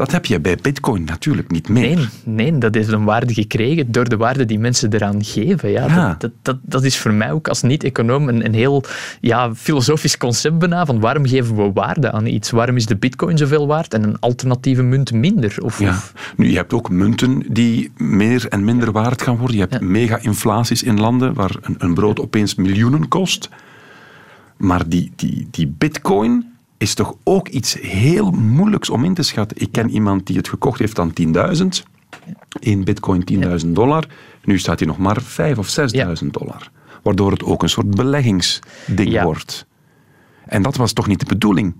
[0.00, 1.96] Dat heb je bij bitcoin natuurlijk niet meer.
[1.96, 5.70] Nee, nee, dat heeft een waarde gekregen door de waarde die mensen eraan geven.
[5.70, 6.08] Ja, Ja.
[6.08, 8.84] Dat, dat, dat, dat is voor mij ook als niet-econoom een, een heel
[9.20, 12.50] ja, filosofisch concept bijna van waarom geven we waarde aan iets?
[12.50, 15.56] Waarom is de bitcoin zoveel waard en een alternatieve munt minder?
[15.62, 15.88] Of, Ja.
[15.88, 19.56] of- Nu, je hebt ook munten die meer en minder waard gaan worden.
[19.56, 19.86] Je hebt Ja.
[19.88, 23.48] mega-inflaties in landen waar een, een brood opeens miljoenen kost.
[24.56, 26.49] Maar die, die, die bitcoin
[26.80, 29.56] is toch ook iets heel moeilijks om in te schatten.
[29.60, 31.66] Ik ken iemand die het gekocht heeft aan 10.000.
[32.60, 33.24] Eén bitcoin
[33.64, 34.06] 10.000 dollar.
[34.44, 35.76] Nu staat hij nog maar 5.000 of
[36.22, 36.70] 6.000 dollar.
[37.02, 39.24] Waardoor het ook een soort beleggingsding Ja.
[39.24, 39.66] wordt.
[40.46, 41.74] En dat was toch niet de bedoeling?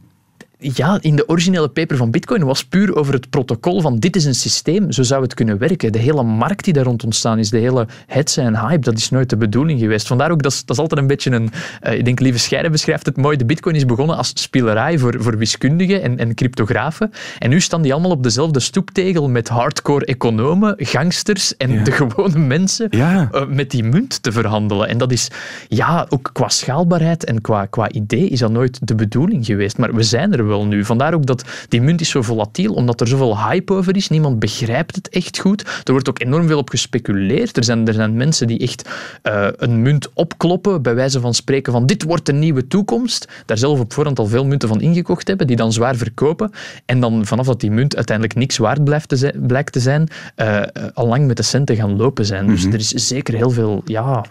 [0.62, 4.25] Ja, in de originele paper van Bitcoin was puur over het protocol van dit is
[4.25, 5.92] een systeem, zo zou het kunnen werken.
[5.92, 9.11] De hele markt die daar rond ontstaan is, de hele hetze en hype, dat is
[9.11, 10.07] nooit de bedoeling geweest.
[10.07, 11.51] Vandaar ook, dat is, dat is altijd een beetje een...
[11.81, 15.14] eh, ik denk, Lieve Scheire beschrijft het mooi, de Bitcoin is begonnen als spielerij voor,
[15.18, 17.11] voor wiskundigen en, en cryptografen.
[17.38, 21.85] En nu staan die allemaal op dezelfde stoeptegel met hardcore economen, gangsters en Ja.
[21.85, 23.29] de gewone mensen Ja.
[23.33, 24.88] eh, met die munt te verhandelen.
[24.88, 25.31] En dat is,
[25.68, 29.79] ja, ook qua schaalbaarheid en qua, qua idee is dat nooit de bedoeling geweest.
[29.79, 30.84] Maar we zijn er wel nu.
[30.84, 34.08] Vandaar ook dat die munt is zo volatiel, omdat er zoveel hype over is.
[34.08, 35.60] Niemand begrijpt het echt goed.
[35.84, 37.56] Er wordt ook enorm veel op gespeculeerd.
[37.56, 38.88] Er zijn, er zijn mensen die echt
[39.22, 43.28] eh, een munt opkloppen, bij wijze van spreken van dit wordt de nieuwe toekomst.
[43.46, 46.50] Daar zelf op voorhand al veel munten van ingekocht hebben, die dan zwaar verkopen.
[46.86, 50.08] En dan vanaf dat die munt uiteindelijk niks waard blijft te zijn, blijkt te zijn,
[50.34, 52.46] eh, eh, al lang met de centen gaan lopen zijn.
[52.46, 54.24] Dus er is zeker heel veel, ja,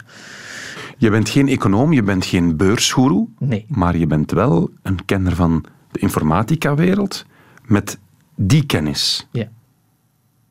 [0.96, 3.64] Je bent geen econoom, je bent geen beursgoeroe, Nee.
[3.68, 7.24] maar je bent wel een kenner van de informatica-wereld
[7.64, 7.98] met
[8.34, 9.26] die kennis.
[9.32, 9.48] ja.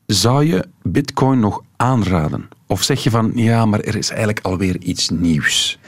[0.06, 2.48] Zou je bitcoin nog aanraden?
[2.66, 5.78] Of zeg je van, ja, maar er is eigenlijk alweer iets nieuws?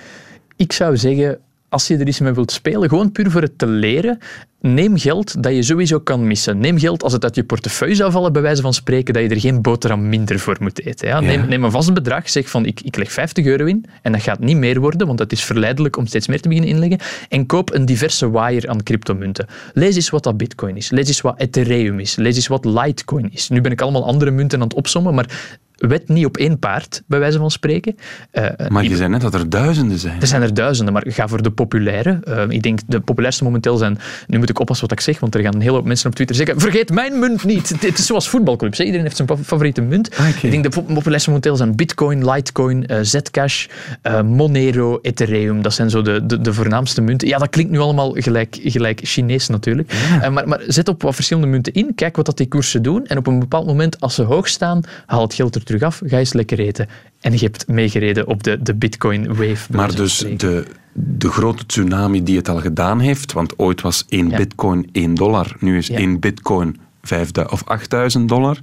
[0.56, 1.40] Ik zou zeggen,
[1.72, 4.18] als je er iets mee wilt spelen, gewoon puur voor het te leren,
[4.60, 6.58] neem geld dat je sowieso kan missen.
[6.58, 9.28] Neem geld als het uit je portefeuille zou vallen, bij wijze van spreken, dat je
[9.28, 11.08] er geen boterham minder voor moet eten.
[11.08, 11.20] Ja?
[11.20, 11.46] Neem, Ja.
[11.46, 14.38] neem een vast bedrag, zeg van ik, ik leg 50 euro in en dat gaat
[14.38, 16.98] niet meer worden, want het is verleidelijk om steeds meer te beginnen inleggen.
[17.28, 19.46] En koop een diverse waaier aan cryptomunten.
[19.72, 20.90] Lees eens wat dat bitcoin is.
[20.90, 22.16] Lees eens wat Ethereum is.
[22.16, 23.48] Lees eens wat Litecoin is.
[23.48, 27.02] Nu ben ik allemaal andere munten aan het opsommen, maar wed niet op één paard,
[27.06, 27.96] bij wijze van spreken.
[28.30, 30.20] Eh, Maar je zei net dat er duizenden zijn.
[30.20, 32.20] er zijn er duizenden, maar ga voor de populaire.
[32.24, 33.98] Eh, ik denk de populairste momenteel zijn.
[34.26, 36.14] Nu moet ik oppassen wat ik zeg, want er gaan een hele hoop mensen op
[36.14, 37.68] Twitter zeggen: vergeet mijn munt niet.
[37.80, 38.78] Het is zoals voetbalclubs.
[38.78, 38.84] hè.
[38.84, 40.16] Iedereen heeft zijn favoriete munt.
[40.16, 40.28] Ah.
[40.42, 43.66] Ik denk de po- populairste momenteel zijn Bitcoin, Litecoin, eh, Zcash,
[44.02, 45.62] eh, Monero, Ethereum.
[45.62, 47.28] Dat zijn zo de, de, de voornaamste munten.
[47.28, 49.92] Ja, dat klinkt nu allemaal gelijk, gelijk Chinees natuurlijk.
[50.22, 53.06] Eh, maar, maar zet op wat verschillende munten in, kijk wat dat die koersen doen.
[53.06, 56.00] En op een bepaald moment, als ze hoog staan, haal het geld er terug af,
[56.04, 56.88] ga eens lekker eten.
[57.20, 59.72] En je hebt meegereden op de, de Bitcoin-wave.
[59.72, 64.28] Maar dus de, de grote tsunami die het al gedaan heeft, want ooit was één
[64.30, 64.36] Ja.
[64.36, 65.96] bitcoin 1 dollar, nu is Ja.
[65.96, 68.58] één bitcoin 5000 of 8000 dollar.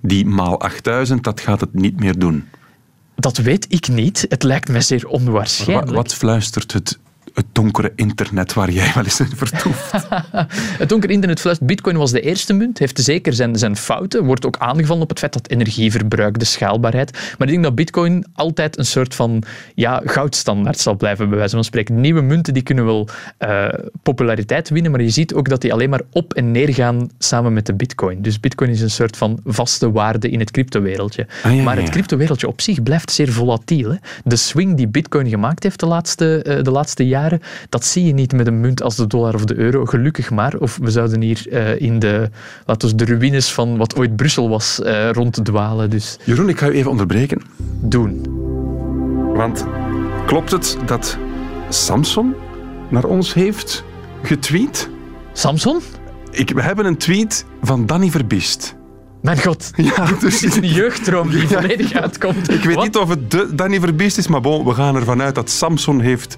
[0.00, 2.44] Die maal 8000, dat gaat het niet meer doen.
[3.14, 4.26] Dat weet ik niet.
[4.28, 5.90] Het lijkt mij zeer Wa- onwaarschijnlijk.
[5.96, 6.98] Wat, fluistert het
[7.34, 9.92] het donkere internet waar jij wel eens in vertoeft.
[10.78, 14.46] Het donker internet fluistert, bitcoin was de eerste munt, heeft zeker zijn, zijn fouten, wordt
[14.46, 17.12] ook aangevallen op het feit dat energieverbruik, de schaalbaarheid.
[17.12, 19.42] Maar ik denk dat bitcoin altijd een soort van
[19.74, 22.00] ja, goudstandaard zal blijven, bij wijze van spreken.
[22.00, 23.68] Nieuwe munten die kunnen wel eh,
[24.02, 27.52] populariteit winnen, maar je ziet ook dat die alleen maar op en neer gaan samen
[27.52, 28.22] met de bitcoin.
[28.22, 31.26] Dus bitcoin is een soort van vaste waarde in het cryptowereldje.
[31.42, 33.90] Ah, ja, maar het cryptowereldje op zich blijft zeer volatiel.
[33.90, 33.96] Hè.
[34.24, 37.21] De swing die bitcoin gemaakt heeft de laatste, eh, de laatste jaren,
[37.68, 39.84] dat zie je niet met een munt als de dollar of de euro.
[39.84, 40.54] Gelukkig maar.
[40.58, 42.30] Of we zouden hier eh, in de,
[42.66, 45.90] laten we de ruïnes van wat ooit Brussel was eh, rond te dwalen.
[45.90, 47.42] Dus Jeroen, ik ga u even onderbreken.
[47.80, 48.26] doen.
[49.34, 49.64] Want
[50.26, 51.16] klopt het dat
[51.68, 52.34] Samson
[52.88, 53.84] naar ons heeft
[54.22, 54.88] getweet?
[55.32, 55.80] Samson?
[56.30, 58.74] Ik, we hebben een tweet van Danny Verbiest.
[59.22, 59.70] Mijn god.
[59.76, 61.60] Ja, dus Dit is een jeugddroom die Ja.
[61.60, 62.50] volledig uitkomt.
[62.50, 62.84] Ik weet Wat?
[62.84, 66.00] niet of het de Danny Verbiest is, maar bon, we gaan ervan uit dat Samson
[66.00, 66.36] heeft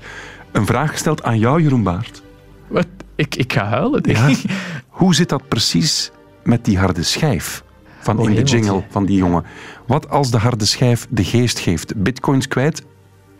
[0.54, 2.22] een vraag gesteld aan jou, Jeroen Baart.
[2.68, 2.86] Wat?
[3.14, 4.26] Ik, ik ga huilen, denk Ja.
[4.26, 4.42] ik.
[4.88, 6.10] Hoe zit dat precies
[6.42, 7.62] met die harde schijf
[8.00, 9.44] van Oh, in de jingle van die jongen?
[9.86, 12.02] Wat als de harde schijf de geest geeft?
[12.02, 12.82] Bitcoins kwijt?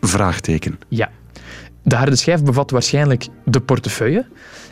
[0.01, 0.79] Vraagteken.
[0.87, 1.09] Ja.
[1.83, 4.25] De harde schijf bevat waarschijnlijk de portefeuille.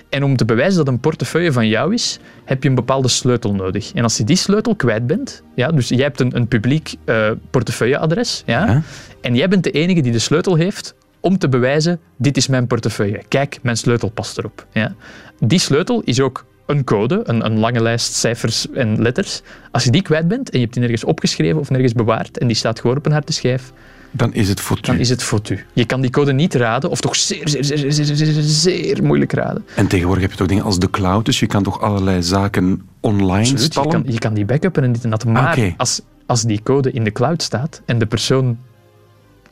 [0.09, 3.53] En om te bewijzen dat een portefeuille van jou is, heb je een bepaalde sleutel
[3.53, 3.91] nodig.
[3.93, 7.31] En als je die sleutel kwijt bent, ja, dus jij hebt een, een publiek eh,
[7.51, 8.81] portefeuilleadres, ja, Ja.
[9.21, 12.67] en jij bent de enige die de sleutel heeft om te bewijzen, dit is mijn
[12.67, 13.21] portefeuille.
[13.27, 14.65] Kijk, mijn sleutel past erop.
[14.71, 14.95] Ja.
[15.39, 19.41] Die sleutel is ook een code, een, een lange lijst cijfers en letters.
[19.71, 22.47] Als je die kwijt bent en je hebt die nergens opgeschreven of nergens bewaard en
[22.47, 23.71] die staat gewoon op een harde schijf,
[24.11, 25.65] Dan is het voor dan is het foutu.
[25.73, 29.31] Je kan die code niet raden, of toch zeer, zeer, zeer, zeer, zeer, zeer, moeilijk
[29.31, 29.65] raden.
[29.75, 32.81] En tegenwoordig heb je toch dingen als de cloud, dus je kan toch allerlei zaken
[32.99, 35.25] online Absoluut, je kan, je kan die backuppen en dit en dat.
[35.25, 35.73] Maar Oké.
[35.77, 38.57] als, als die code in de cloud staat en de persoon,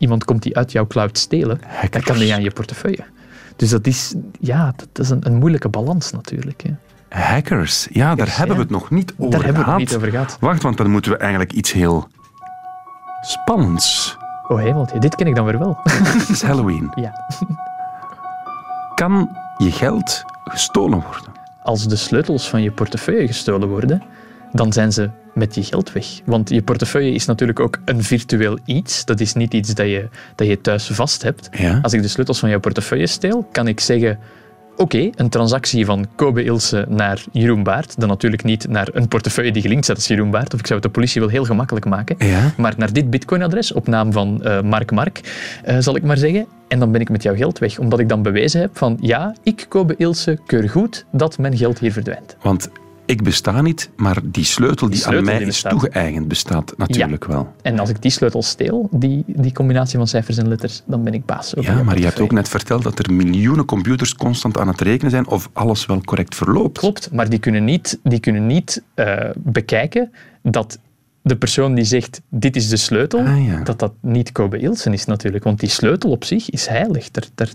[0.01, 1.59] iemand komt die uit jouw cloud stelen,
[1.89, 3.03] dan kan die aan je portefeuille.
[3.55, 6.63] Dus dat is, ja, dat is een, een moeilijke balans natuurlijk.
[6.63, 6.73] Hè.
[7.19, 9.79] Hackers, ja, daar hebben we het nog niet over Daar hebben we het gehad.
[9.79, 10.37] niet over gehad.
[10.39, 12.07] Wacht, want dan moeten we eigenlijk iets heel
[13.21, 14.17] spannends.
[14.47, 15.77] Oh hemeltje, dit ken ik dan weer wel.
[15.83, 16.91] Het is Halloween.
[17.05, 17.13] ja.
[18.95, 21.31] Kan je geld gestolen worden?
[21.63, 24.03] Als de sleutels van je portefeuille gestolen worden,
[24.51, 26.05] dan zijn ze met je geld weg.
[26.25, 29.05] Want je portefeuille is natuurlijk ook een virtueel iets.
[29.05, 31.49] Dat is niet iets dat je, dat je thuis vast hebt.
[31.51, 31.79] Ja.
[31.81, 34.19] Als ik de sleutels van jouw portefeuille steel, kan ik zeggen...
[34.77, 39.51] Oké, een transactie van Kobe Ilse naar Jeroen Baart, dan natuurlijk niet naar een portefeuille
[39.51, 41.85] die gelinkt staat als Jeroen Baart, of ik zou het de politie wel heel gemakkelijk
[41.85, 42.53] maken, Ja.
[42.57, 45.21] maar naar dit bitcoinadres op naam van eh, Mark Mark,
[45.63, 48.09] eh, zal ik maar zeggen, en dan ben ik met jouw geld weg, omdat ik
[48.09, 52.35] dan bewezen heb van ja, ik, Kobe Ilse, keur goed dat mijn geld hier verdwijnt.
[52.41, 52.69] Want
[53.11, 57.25] ik besta niet, maar die sleutel die, sleutel aan mij die is toegeëigend bestaat natuurlijk
[57.25, 57.53] wel.
[57.61, 61.13] En als ik die sleutel steel, die, die combinatie van cijfers en letters, dan ben
[61.13, 61.55] ik baas.
[61.55, 64.81] over Ja, maar je hebt ook net verteld dat er miljoenen computers constant aan het
[64.81, 66.79] rekenen zijn of alles wel correct verloopt.
[66.79, 70.79] Klopt, maar die kunnen niet, die kunnen niet eh, bekijken dat
[71.21, 73.63] de persoon die zegt, dit is de sleutel, Ah, ja.
[73.63, 75.43] dat dat niet Kobe Ilsen is natuurlijk.
[75.43, 77.11] Want die sleutel op zich is heilig.
[77.11, 77.47] Daar, daar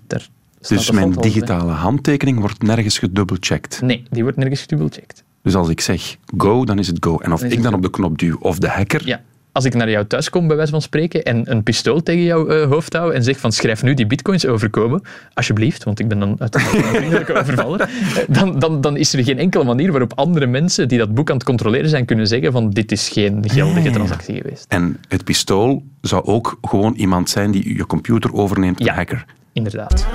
[0.60, 3.80] staat Dus mijn digitale handtekening wordt nergens gedubbelcheckt.
[3.82, 5.24] Nee, die wordt nergens gedubbelcheckt.
[5.46, 7.18] Dus als ik zeg go, dan is het go.
[7.18, 9.20] En of ik dan op de knop duw of de hacker, Ja.
[9.52, 12.46] Als ik naar jou thuis kom, bij wijze van spreken, en een pistool tegen jouw
[12.48, 15.02] eh, hoofd hou en zeg van schrijf nu die bitcoins overkomen,
[15.34, 17.88] alsjeblieft, want ik ben dan uiteindelijk een vriendelijke overvaller, eh,
[18.28, 21.36] dan, dan, dan is er geen enkele manier waarop andere mensen die dat boek aan
[21.36, 24.64] het controleren zijn kunnen zeggen van dit is geen geldige ja, transactie geweest.
[24.68, 28.88] En het pistool zou ook gewoon iemand zijn die je computer overneemt, Ja.
[28.88, 29.24] een hacker.
[29.52, 30.06] Inderdaad.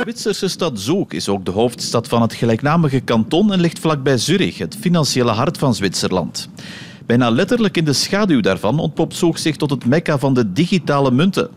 [0.00, 4.58] Zwitserse stad Zoek is ook de hoofdstad van het gelijknamige kanton en ligt vlakbij Zurich,
[4.58, 6.48] het financiële hart van Zwitserland.
[7.06, 11.10] Bijna letterlijk in de schaduw daarvan ontpopt Zoek zich tot het mekka van de digitale
[11.10, 11.50] munten.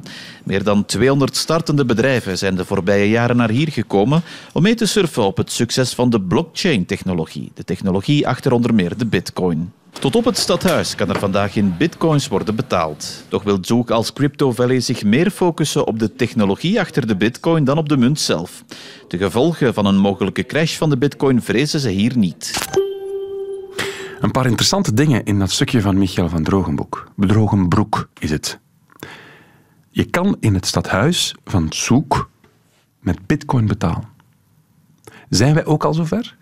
[0.44, 4.22] Meer dan 200 startende bedrijven zijn de voorbije jaren naar hier gekomen
[4.54, 8.98] om mee te surfen op het succes van de blockchain-technologie, de technologie achter onder meer
[8.98, 9.72] de bitcoin.
[10.00, 13.24] Tot op het stadhuis kan er vandaag in bitcoins worden betaald.
[13.28, 17.64] Toch wil Zoek als Crypto Valley zich meer focussen op de technologie achter de bitcoin
[17.64, 18.64] dan op de munt zelf.
[19.08, 22.68] De gevolgen van een mogelijke crash van de bitcoin vrezen ze hier niet.
[24.20, 27.08] Een paar interessante dingen in dat stukje van Michael van Drogenboek.
[27.16, 28.60] Bedrogenbroek is het.
[29.90, 32.30] Je kan in het stadhuis van Soek
[33.00, 34.08] met bitcoin betalen.
[35.30, 36.36] Zijn wij ook al zover?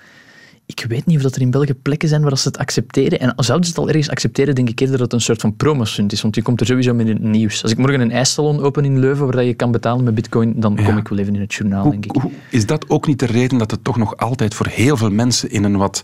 [0.65, 3.19] Ik weet niet of dat er in België plekken zijn waar ze het accepteren.
[3.19, 5.56] En zouden ze het al ergens accepteren, denk ik eerder dat het een soort van
[5.56, 6.21] promostunt is.
[6.21, 7.62] Want je komt er sowieso met in het nieuws.
[7.63, 10.76] Als ik morgen een ijssalon open in Leuven waar je kan betalen met bitcoin, dan
[10.76, 10.84] Ja.
[10.86, 12.21] kom ik wel even in het journaal, Hoe, denk ik.
[12.21, 15.10] hoe- is dat ook niet de reden dat het toch nog altijd voor heel veel
[15.12, 16.04] mensen in een wat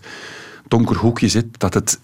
[0.68, 1.46] donker hoekje zit?
[1.58, 1.98] Dat het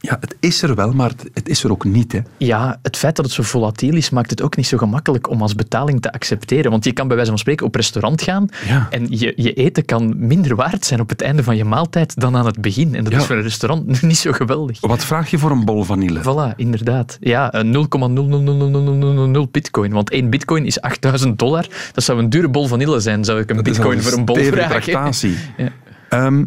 [0.00, 2.12] Ja, het is er wel, maar het, is er ook niet.
[2.12, 2.20] Hè.
[2.36, 5.42] Ja, het feit dat het zo volatiel is, maakt het ook niet zo gemakkelijk om
[5.42, 6.70] als betaling te accepteren.
[6.70, 8.86] Want je kan bij wijze van spreken op restaurant gaan Ja.
[8.90, 12.36] en je, je eten kan minder waard zijn op het einde van je maaltijd dan
[12.36, 12.94] aan het begin.
[12.94, 13.18] En dat Ja.
[13.18, 14.80] is voor een restaurant nu niet zo geweldig.
[14.80, 16.20] Wat vraag je voor een bol vanille?
[16.22, 17.16] Voilà, inderdaad.
[17.20, 19.92] Ja, eh, 0,0000000 bitcoin.
[19.92, 21.66] Want één bitcoin is 8000 dollar.
[21.92, 24.36] Dat zou een dure bol vanille zijn, zou ik een Dat bitcoin voor een bol
[24.36, 24.76] vragen.
[25.56, 25.68] Ja.
[26.08, 26.44] Ehm,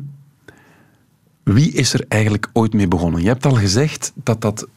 [1.44, 3.22] wie is er eigenlijk ooit mee begonnen?
[3.22, 4.68] Je hebt al gezegd dat dat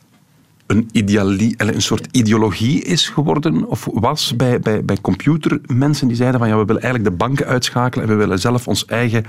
[0.66, 6.40] een, idealie, een soort ideologie is geworden, of was bij, bij, bij computermensen die zeiden
[6.40, 9.24] van ja, we willen eigenlijk de banken uitschakelen en we willen zelf ons eigen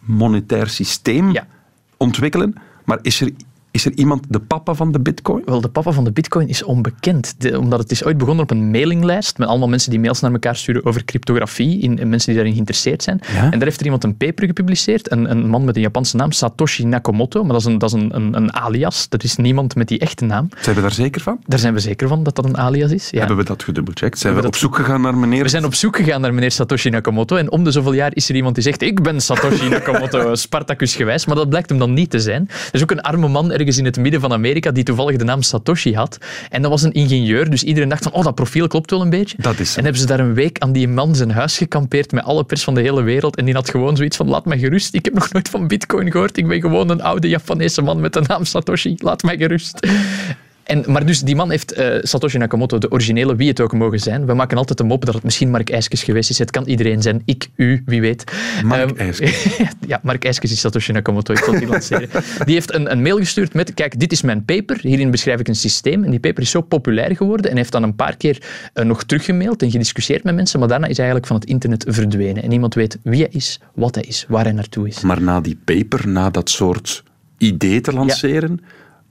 [0.00, 1.46] monetair systeem Ja.
[1.96, 2.54] ontwikkelen.
[2.84, 3.30] Maar is er,
[3.70, 5.42] is er iemand de papa van de bitcoin?
[5.44, 7.34] Wel, de papa van de bitcoin is onbekend.
[7.38, 10.32] De- omdat het is ooit begonnen op een mailinglijst met allemaal mensen die mails naar
[10.32, 13.20] elkaar sturen over cryptografie in, en mensen die daarin geïnteresseerd zijn.
[13.32, 13.42] Ja?
[13.42, 16.32] En daar heeft er iemand een paper gepubliceerd, een, een man met een Japanse naam,
[16.32, 19.74] Satoshi Nakamoto, maar dat is, een, dat is een, een, een alias, dat is niemand
[19.74, 20.48] met die echte naam.
[20.60, 21.40] Zijn we daar zeker van?
[21.46, 23.10] Daar zijn we zeker van dat dat een alias is.
[23.10, 23.18] Ja.
[23.18, 24.18] Hebben we dat gedubbelcheckt?
[24.18, 25.42] Zijn we Hebben op zoek gegaan naar meneer...
[25.42, 28.28] We zijn op zoek gegaan naar meneer Satoshi Nakamoto en om de zoveel jaar is
[28.28, 31.92] er iemand die zegt ik ben Satoshi Nakamoto, Spartacus gewijs, maar dat blijkt hem dan
[31.92, 32.48] niet te zijn.
[32.48, 35.24] Er is ook een arme man ergens in het midden van Amerika die toevallig de
[35.24, 36.18] naam Satoshi had
[36.50, 39.10] en dat was een ingenieur, dus iedereen dacht van oh dat profiel klopt wel een
[39.10, 39.36] beetje.
[39.40, 39.78] Dat is hem.
[39.78, 42.64] En hebben ze daar een week aan die man zijn huis gekampeerd met alle pers
[42.64, 45.14] van de hele wereld en die had gewoon zoiets van laat mij gerust, ik heb
[45.14, 48.44] nog nooit van bitcoin gehoord, ik ben gewoon een oude Japanese man met de naam
[48.44, 49.86] Satoshi, laat mij gerust.
[50.62, 53.98] En, maar dus die man heeft eh, Satoshi Nakamoto, de originele, wie het ook mogen
[53.98, 54.26] zijn.
[54.26, 56.38] We maken altijd de mop dat het misschien Mark IJskes geweest is.
[56.38, 57.22] Het kan iedereen zijn.
[57.24, 58.24] Ik, u, wie weet.
[58.64, 59.58] Mark IJskes.
[59.86, 61.32] ja, Mark IJskes is Satoshi Nakamoto.
[61.32, 62.08] Ik zal die lanceren.
[62.44, 64.78] Die heeft een, een mail gestuurd met, kijk, dit is mijn paper.
[64.80, 66.04] Hierin beschrijf ik een systeem.
[66.04, 68.42] En die paper is zo populair geworden en heeft dan een paar keer
[68.72, 70.58] eh, nog teruggemaild en gediscussieerd met mensen.
[70.58, 72.42] Maar daarna is hij eigenlijk van het internet verdwenen.
[72.42, 75.00] En niemand weet wie hij is, wat hij is, waar hij naartoe is.
[75.00, 77.02] Maar na die paper, na dat soort
[77.38, 78.60] idee te lanceren,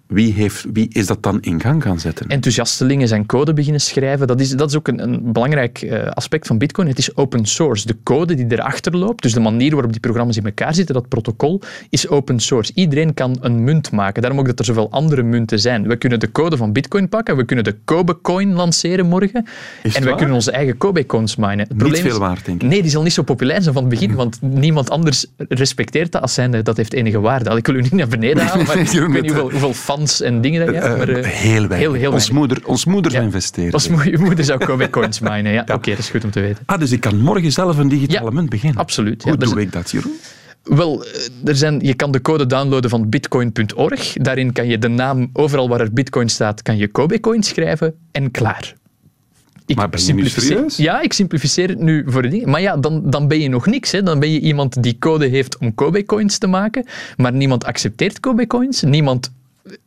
[0.09, 2.27] wie, heeft, wie is dat dan in gang gaan zetten?
[2.27, 4.27] enthousiastelingen zijn code beginnen schrijven.
[4.27, 6.87] Dat is, dat is ook een, een belangrijk eh, aspect van Bitcoin.
[6.87, 7.87] Het is open source.
[7.87, 11.07] De code die erachter loopt, dus de manier waarop die programma's in elkaar zitten, dat
[11.07, 12.71] protocol, is open source.
[12.75, 14.21] Iedereen kan een munt maken.
[14.21, 15.87] Daarom ook dat er zoveel andere munten zijn.
[15.87, 19.45] We kunnen de code van Bitcoin pakken, we kunnen de Kobe-coin lanceren morgen
[19.81, 21.59] het en we kunnen onze eigen Kobe-coins minen.
[21.59, 22.69] Het Niet is- veel waard, denk ik.
[22.69, 26.21] Nee, die zal niet zo populair zijn van het begin, want niemand anders respecteert dat
[26.21, 27.55] als zijnde dat heeft enige waarde.
[27.55, 30.41] Ik wil u niet naar beneden halen, maar ik weet niet hoeveel, hoeveel fans en
[30.41, 30.73] dingen hebt.
[30.83, 31.77] Eh, maar, eh, heel weinig.
[31.77, 33.17] Heel, heel ons, moeder, ons moeder Ja.
[33.17, 33.71] zou investeren.
[33.71, 35.51] Als mo- je moeder zou Kobe coins minen.
[35.51, 36.63] Ja, oké, dat is goed om te weten.
[36.65, 38.79] Ah, dus ik kan morgen zelf een digitale Ja, munt beginnen.
[38.79, 39.29] absoluut, ja.
[39.29, 40.13] Hoe doe ik dat, Jeroen?
[40.63, 41.09] Wel, eh,
[41.45, 44.13] er zijn, je kan de code downloaden van bitcoin.org.
[44.13, 47.93] Daarin kan je de naam, overal waar er bitcoin staat, kan je Kobe coin schrijven
[48.11, 48.77] en klaar.
[49.65, 50.77] Ik Maar ben je nu simplificeer- serieus?
[50.77, 52.45] Ja, ik simplificeer het nu voor ding.
[52.45, 53.91] Maar ja, dan, dan ben je nog niks.
[53.91, 54.03] Hè.
[54.03, 56.85] Dan ben je iemand die code heeft om Kobe coins te maken,
[57.17, 58.81] maar niemand accepteert Kobe coins.
[58.81, 59.31] Niemand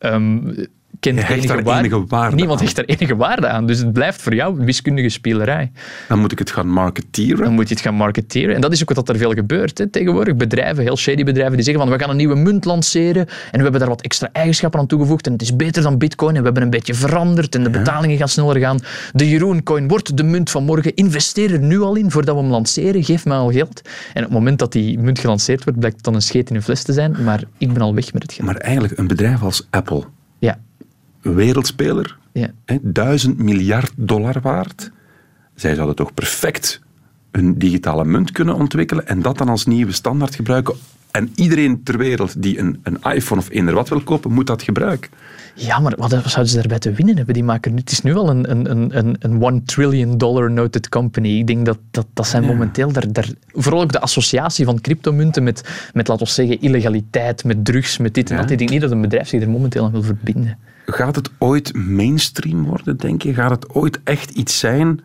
[0.01, 0.67] ähm,
[1.03, 1.87] kent Je hecht enige, daar waarde.
[1.87, 2.65] enige waarde Niemand aan.
[2.65, 3.65] hecht daar enige waarde aan.
[3.67, 5.71] Dus het blijft voor jou wiskundige spielerij.
[6.07, 7.43] Dan moet ik het gaan marketeren.
[7.43, 8.55] Dan moet je het gaan marketeren.
[8.55, 10.35] En dat is ook wat er veel gebeurt hè, tegenwoordig.
[10.35, 13.61] Bedrijven, heel shady bedrijven, die zeggen van we gaan een nieuwe munt lanceren en we
[13.61, 16.45] hebben daar wat extra eigenschappen aan toegevoegd en het is beter dan bitcoin en we
[16.45, 18.79] hebben een beetje veranderd en de betalingen gaan sneller gaan.
[19.11, 20.95] De Jeroen-coin wordt de munt van morgen.
[20.95, 23.03] Investeer er nu al in voordat we hem lanceren.
[23.03, 23.81] Geef mij al geld.
[24.13, 26.55] En op het moment dat die munt gelanceerd wordt, blijkt het dan een scheet in
[26.55, 27.15] een fles te zijn.
[27.23, 28.45] Maar ik ben al weg met het geld.
[28.47, 30.03] Maar eigenlijk, een bedrijf als Apple,
[30.39, 30.59] Ja, een
[31.23, 32.51] wereldspeler, ja.
[32.65, 34.91] hè, duizend miljard dollar waard.
[35.55, 36.81] Zij zouden toch perfect
[37.31, 40.75] een digitale munt kunnen ontwikkelen en dat dan als nieuwe standaard gebruiken.
[41.13, 44.61] En iedereen ter wereld die een, een iPhone of eender wat wil kopen, moet dat
[44.63, 45.11] gebruiken.
[45.55, 47.33] Ja, maar wat zouden ze daarbij te winnen hebben?
[47.33, 50.89] Die maken het is nu al een, een, een- een, een one trillion dollar noted
[50.89, 51.27] company.
[51.39, 52.91] Ik denk dat dat, dat zijn momenteel...
[52.91, 57.65] Daar, daar, vooral ook de associatie van cryptomunten met, met, laten we zeggen, illegaliteit, met
[57.65, 58.41] drugs, met dit en Ja.
[58.41, 58.51] dat.
[58.51, 60.57] Ik denk niet dat een bedrijf zich er momenteel aan wil verbinden.
[60.85, 63.33] Gaat het ooit mainstream worden, denk je?
[63.33, 64.99] Gaat het ooit echt iets zijn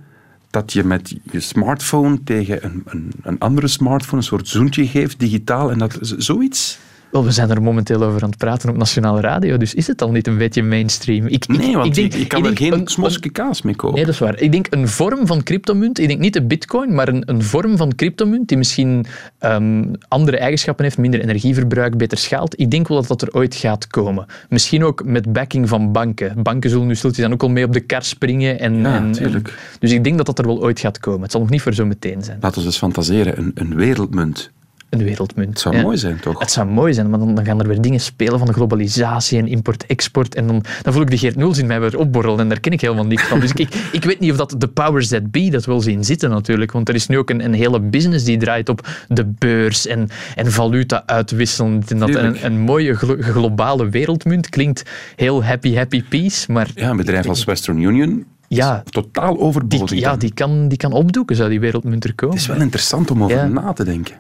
[0.51, 5.19] dat je met je smartphone tegen een, een, een andere smartphone een soort zoentje geeft,
[5.19, 6.79] digitaal, en dat zoiets?
[7.11, 10.03] Wel, we zijn er momenteel over aan het praten op nationale radio, dus is het
[10.03, 11.27] al niet een beetje mainstream?
[11.27, 13.77] Ik, ik- Nee, want ik denk, je kan ik er geen een- smoske kaas mee
[13.77, 13.97] kopen.
[13.97, 14.41] Nee, dat is waar.
[14.41, 17.77] Ik denk een vorm van cryptomunt, ik denk niet de bitcoin, maar een, een vorm
[17.77, 19.07] van cryptomunt die misschien
[19.39, 22.61] ehm, andere eigenschappen heeft, minder energieverbruik, beter schaalt.
[22.61, 24.27] Ik denk wel dat dat er ooit gaat komen.
[24.49, 26.43] Misschien ook met backing van banken.
[26.43, 28.59] Banken zullen nu stiltjes dan ook al mee op de kar springen.
[28.61, 29.43] En, Ja, en,
[29.79, 31.23] dus ik denk dat dat er wel ooit gaat komen.
[31.23, 32.39] Het zal nog niet voor zo meteen zijn.
[32.41, 34.51] Laten we eens fantaseren, een, een wereldmunt
[34.91, 35.49] een wereldmunt.
[35.49, 35.83] Het zou Ja.
[35.83, 36.39] mooi zijn, toch?
[36.39, 39.39] Het zou mooi zijn, maar dan, dan gaan er weer dingen spelen van de globalisatie
[39.39, 40.35] en import-export.
[40.35, 42.73] En dan, dan voel ik de Geert Nuls in mij weer opborrelen en daar ken
[42.73, 43.41] ik helemaal niks van.
[43.41, 46.31] Dus ik, ik weet niet of dat de powers that be dat wil zien zitten
[46.31, 46.73] natuurlijk.
[46.73, 50.09] Want er is nu ook een, een hele business die draait op de beurs en,
[50.35, 51.83] en valuta uitwisselen.
[51.89, 54.83] En dat een, een mooie glo- globale wereldmunt klinkt
[55.17, 56.53] heel happy, happy peace.
[56.53, 58.83] Maar Ja, een bedrijf als Western Union Ja.
[58.91, 59.91] totaal overbodig.
[59.91, 62.35] die, ja, die, kan, die kan opdoeken, zou die wereldmunt er komen.
[62.37, 63.47] Het is wel interessant om over Ja.
[63.47, 64.15] na te denken.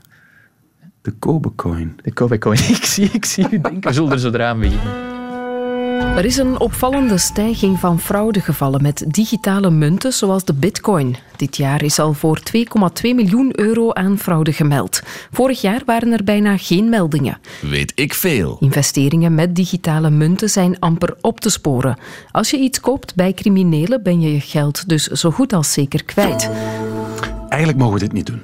[1.02, 2.00] De Kobe-coin.
[2.02, 2.58] De Kobe Coin.
[2.76, 5.06] Ik zie, ik zie u denken, we zullen er zodra aan beginnen.
[6.16, 11.16] Er is een opvallende stijging van fraudegevallen met digitale munten zoals de bitcoin.
[11.36, 12.60] Dit jaar is al voor 2,2
[13.02, 15.02] miljoen euro aan fraude gemeld.
[15.30, 17.38] Vorig jaar waren er bijna geen meldingen.
[17.60, 18.56] Weet ik veel.
[18.60, 21.98] Investeringen met digitale munten zijn amper op te sporen.
[22.30, 26.04] Als je iets koopt bij criminelen ben je je geld dus zo goed als zeker
[26.04, 26.50] kwijt.
[27.48, 28.42] Eigenlijk mogen we dit niet doen.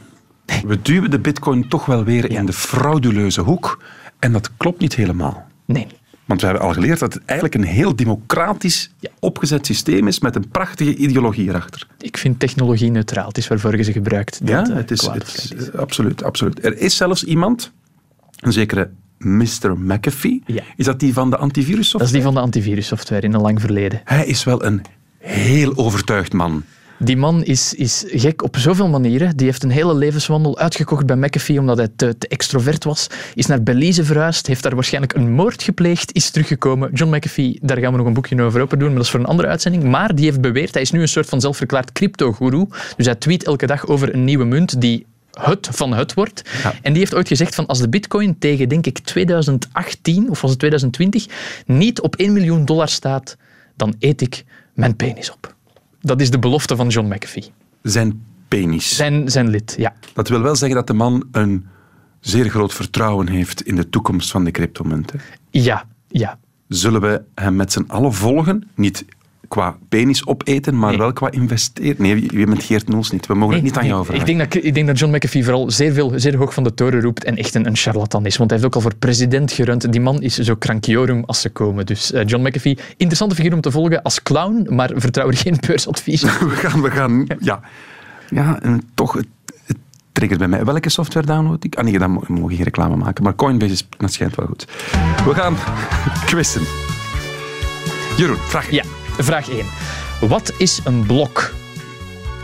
[0.66, 3.82] We duwen de bitcoin toch wel weer in de frauduleuze hoek.
[4.18, 5.46] En dat klopt niet helemaal.
[5.64, 5.86] Nee.
[6.24, 10.36] Want we hebben al geleerd dat het eigenlijk een heel democratisch opgezet systeem is met
[10.36, 11.86] een prachtige ideologie erachter.
[11.98, 13.26] Ik vind technologie neutraal.
[13.28, 14.40] Het is waarvoor je ze gebruikt.
[14.44, 15.72] Ja, dat, eh, het is, het is- is.
[15.72, 16.64] absoluut, absoluut.
[16.64, 17.72] Er is zelfs iemand,
[18.40, 19.78] een zekere Mr.
[19.78, 20.42] McAfee.
[20.46, 20.62] Ja.
[20.76, 21.98] Is dat die van de antivirussoftware?
[22.04, 24.00] Dat is die van de antivirussoftware in een lang verleden.
[24.04, 24.82] Hij is wel een
[25.18, 26.62] heel overtuigd man.
[26.98, 29.36] Die man is, is gek op zoveel manieren.
[29.36, 33.06] Die heeft een hele levenswandel uitgekocht bij McAfee omdat hij te, te extrovert was.
[33.34, 36.92] Is naar Belize verhuisd, heeft daar waarschijnlijk een moord gepleegd, is teruggekomen.
[36.92, 39.20] John McAfee, daar gaan we nog een boekje over open doen, maar dat is voor
[39.20, 39.84] een andere uitzending.
[39.84, 42.66] Maar die heeft beweerd, hij is nu een soort van zelfverklaard crypto-guru.
[42.96, 46.42] Dus hij tweet elke dag over een nieuwe munt die het van het wordt.
[46.82, 50.50] En die heeft ooit gezegd van als de bitcoin tegen, denk ik, 2018 of was
[50.50, 51.26] het 2020
[51.66, 53.36] niet op 1 miljoen dollar staat,
[53.76, 55.53] dan eet ik mijn penis op.
[56.04, 57.52] Dat is de belofte van John McAfee.
[57.82, 58.96] Zijn penis.
[58.96, 59.94] Zijn, zijn lid, ja.
[60.12, 61.66] Dat wil wel zeggen dat de man een
[62.20, 65.20] zeer groot vertrouwen heeft in de toekomst van de cryptomunten.
[65.50, 66.38] Ja, ja.
[66.68, 68.68] Zullen we hem met z'n allen volgen?
[68.74, 69.04] Niet
[69.48, 70.98] qua penis opeten, maar Nee.
[70.98, 71.94] wel qua investeren.
[71.98, 73.26] Nee, je bent Geert Noels niet.
[73.26, 74.26] We mogen het niet aan jou ik, vragen.
[74.26, 77.00] denk dat, ik denk dat John McAfee vooral zeer, veel, zeer hoog van de toren
[77.00, 78.36] roept en echt een, een charlatan is.
[78.36, 79.92] Want hij heeft ook al voor president gerund.
[79.92, 81.86] Die man is zo krankiorum als ze komen.
[81.86, 85.56] Dus eh, John McAfee, interessante figuur om te volgen als clown, maar vertrouw er geen
[85.66, 86.22] beursadvies.
[86.22, 87.60] We gaan, we gaan, ja.
[88.30, 89.26] Ja, en toch, het,
[89.66, 89.76] het
[90.12, 90.64] triggert bij mij.
[90.64, 91.74] Welke software download ik?
[91.76, 93.24] Ah nee, dan mo- mogen we geen reclame maken.
[93.24, 94.66] Maar Coinbase, is, dat schijnt wel goed.
[95.24, 95.56] We gaan
[96.26, 96.62] quizzen.
[98.16, 98.82] Jeroen, vraag Ja,
[99.18, 99.66] vraag 1.
[100.20, 101.52] Wat is een blok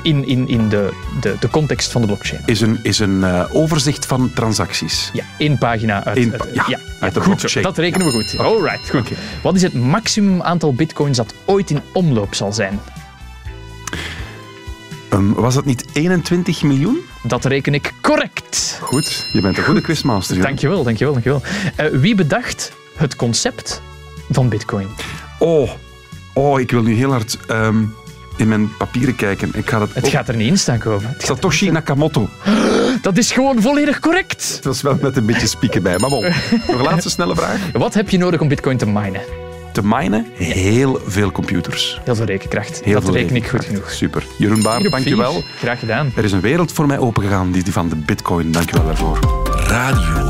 [0.02, 2.42] in, in, in de, de, de context van de blockchain?
[2.46, 5.10] Is een, is een eh, overzicht van transacties.
[5.12, 7.64] Ja, één pagina uit, Eén uit- pa- ja, uit de goed zo, blockchain.
[7.64, 8.38] dat rekenen we goed.
[8.38, 9.08] Alright, goed.
[9.42, 12.80] Wat is het maximum aantal bitcoins dat ooit in omloop zal zijn?
[15.10, 16.98] Ehm, was dat niet 21 miljoen?
[17.22, 18.78] Dat reken ik correct.
[18.82, 20.34] Goed, je bent een goede quizmaster.
[20.36, 20.48] Jeroen.
[20.50, 21.42] Dankjewel, dankjewel, dankjewel.
[21.76, 23.82] Eh, wie bedacht het concept
[24.30, 24.88] van bitcoin?
[25.38, 25.70] Oh,
[26.32, 27.76] oh, ik wil nu heel hard ehm,
[28.36, 29.50] in mijn papieren kijken.
[29.54, 31.08] Ik ga dat Het ook- gaat er niet in staan komen.
[31.12, 32.28] Het Satoshi Nakamoto.
[33.02, 34.48] Dat is gewoon volledig correct.
[34.56, 35.98] Het was wel met een beetje spieken bij.
[35.98, 36.22] Maar bon,
[36.66, 37.58] nog een laatste snelle vraag.
[37.72, 39.20] Wat heb je nodig om bitcoin te minen?
[39.72, 42.00] Te minen, heel veel computers.
[42.04, 42.80] Heel veel rekenkracht.
[42.84, 43.90] Heel dat veel reken ik goed genoeg.
[43.90, 44.22] Super.
[44.38, 45.42] Jeroen Baar, dankjewel.
[45.58, 46.12] Graag gedaan.
[46.16, 48.52] Er is een wereld voor mij opengegaan, die, die van de bitcoin.
[48.52, 49.18] Dankjewel daarvoor.
[49.66, 50.29] Radio 1.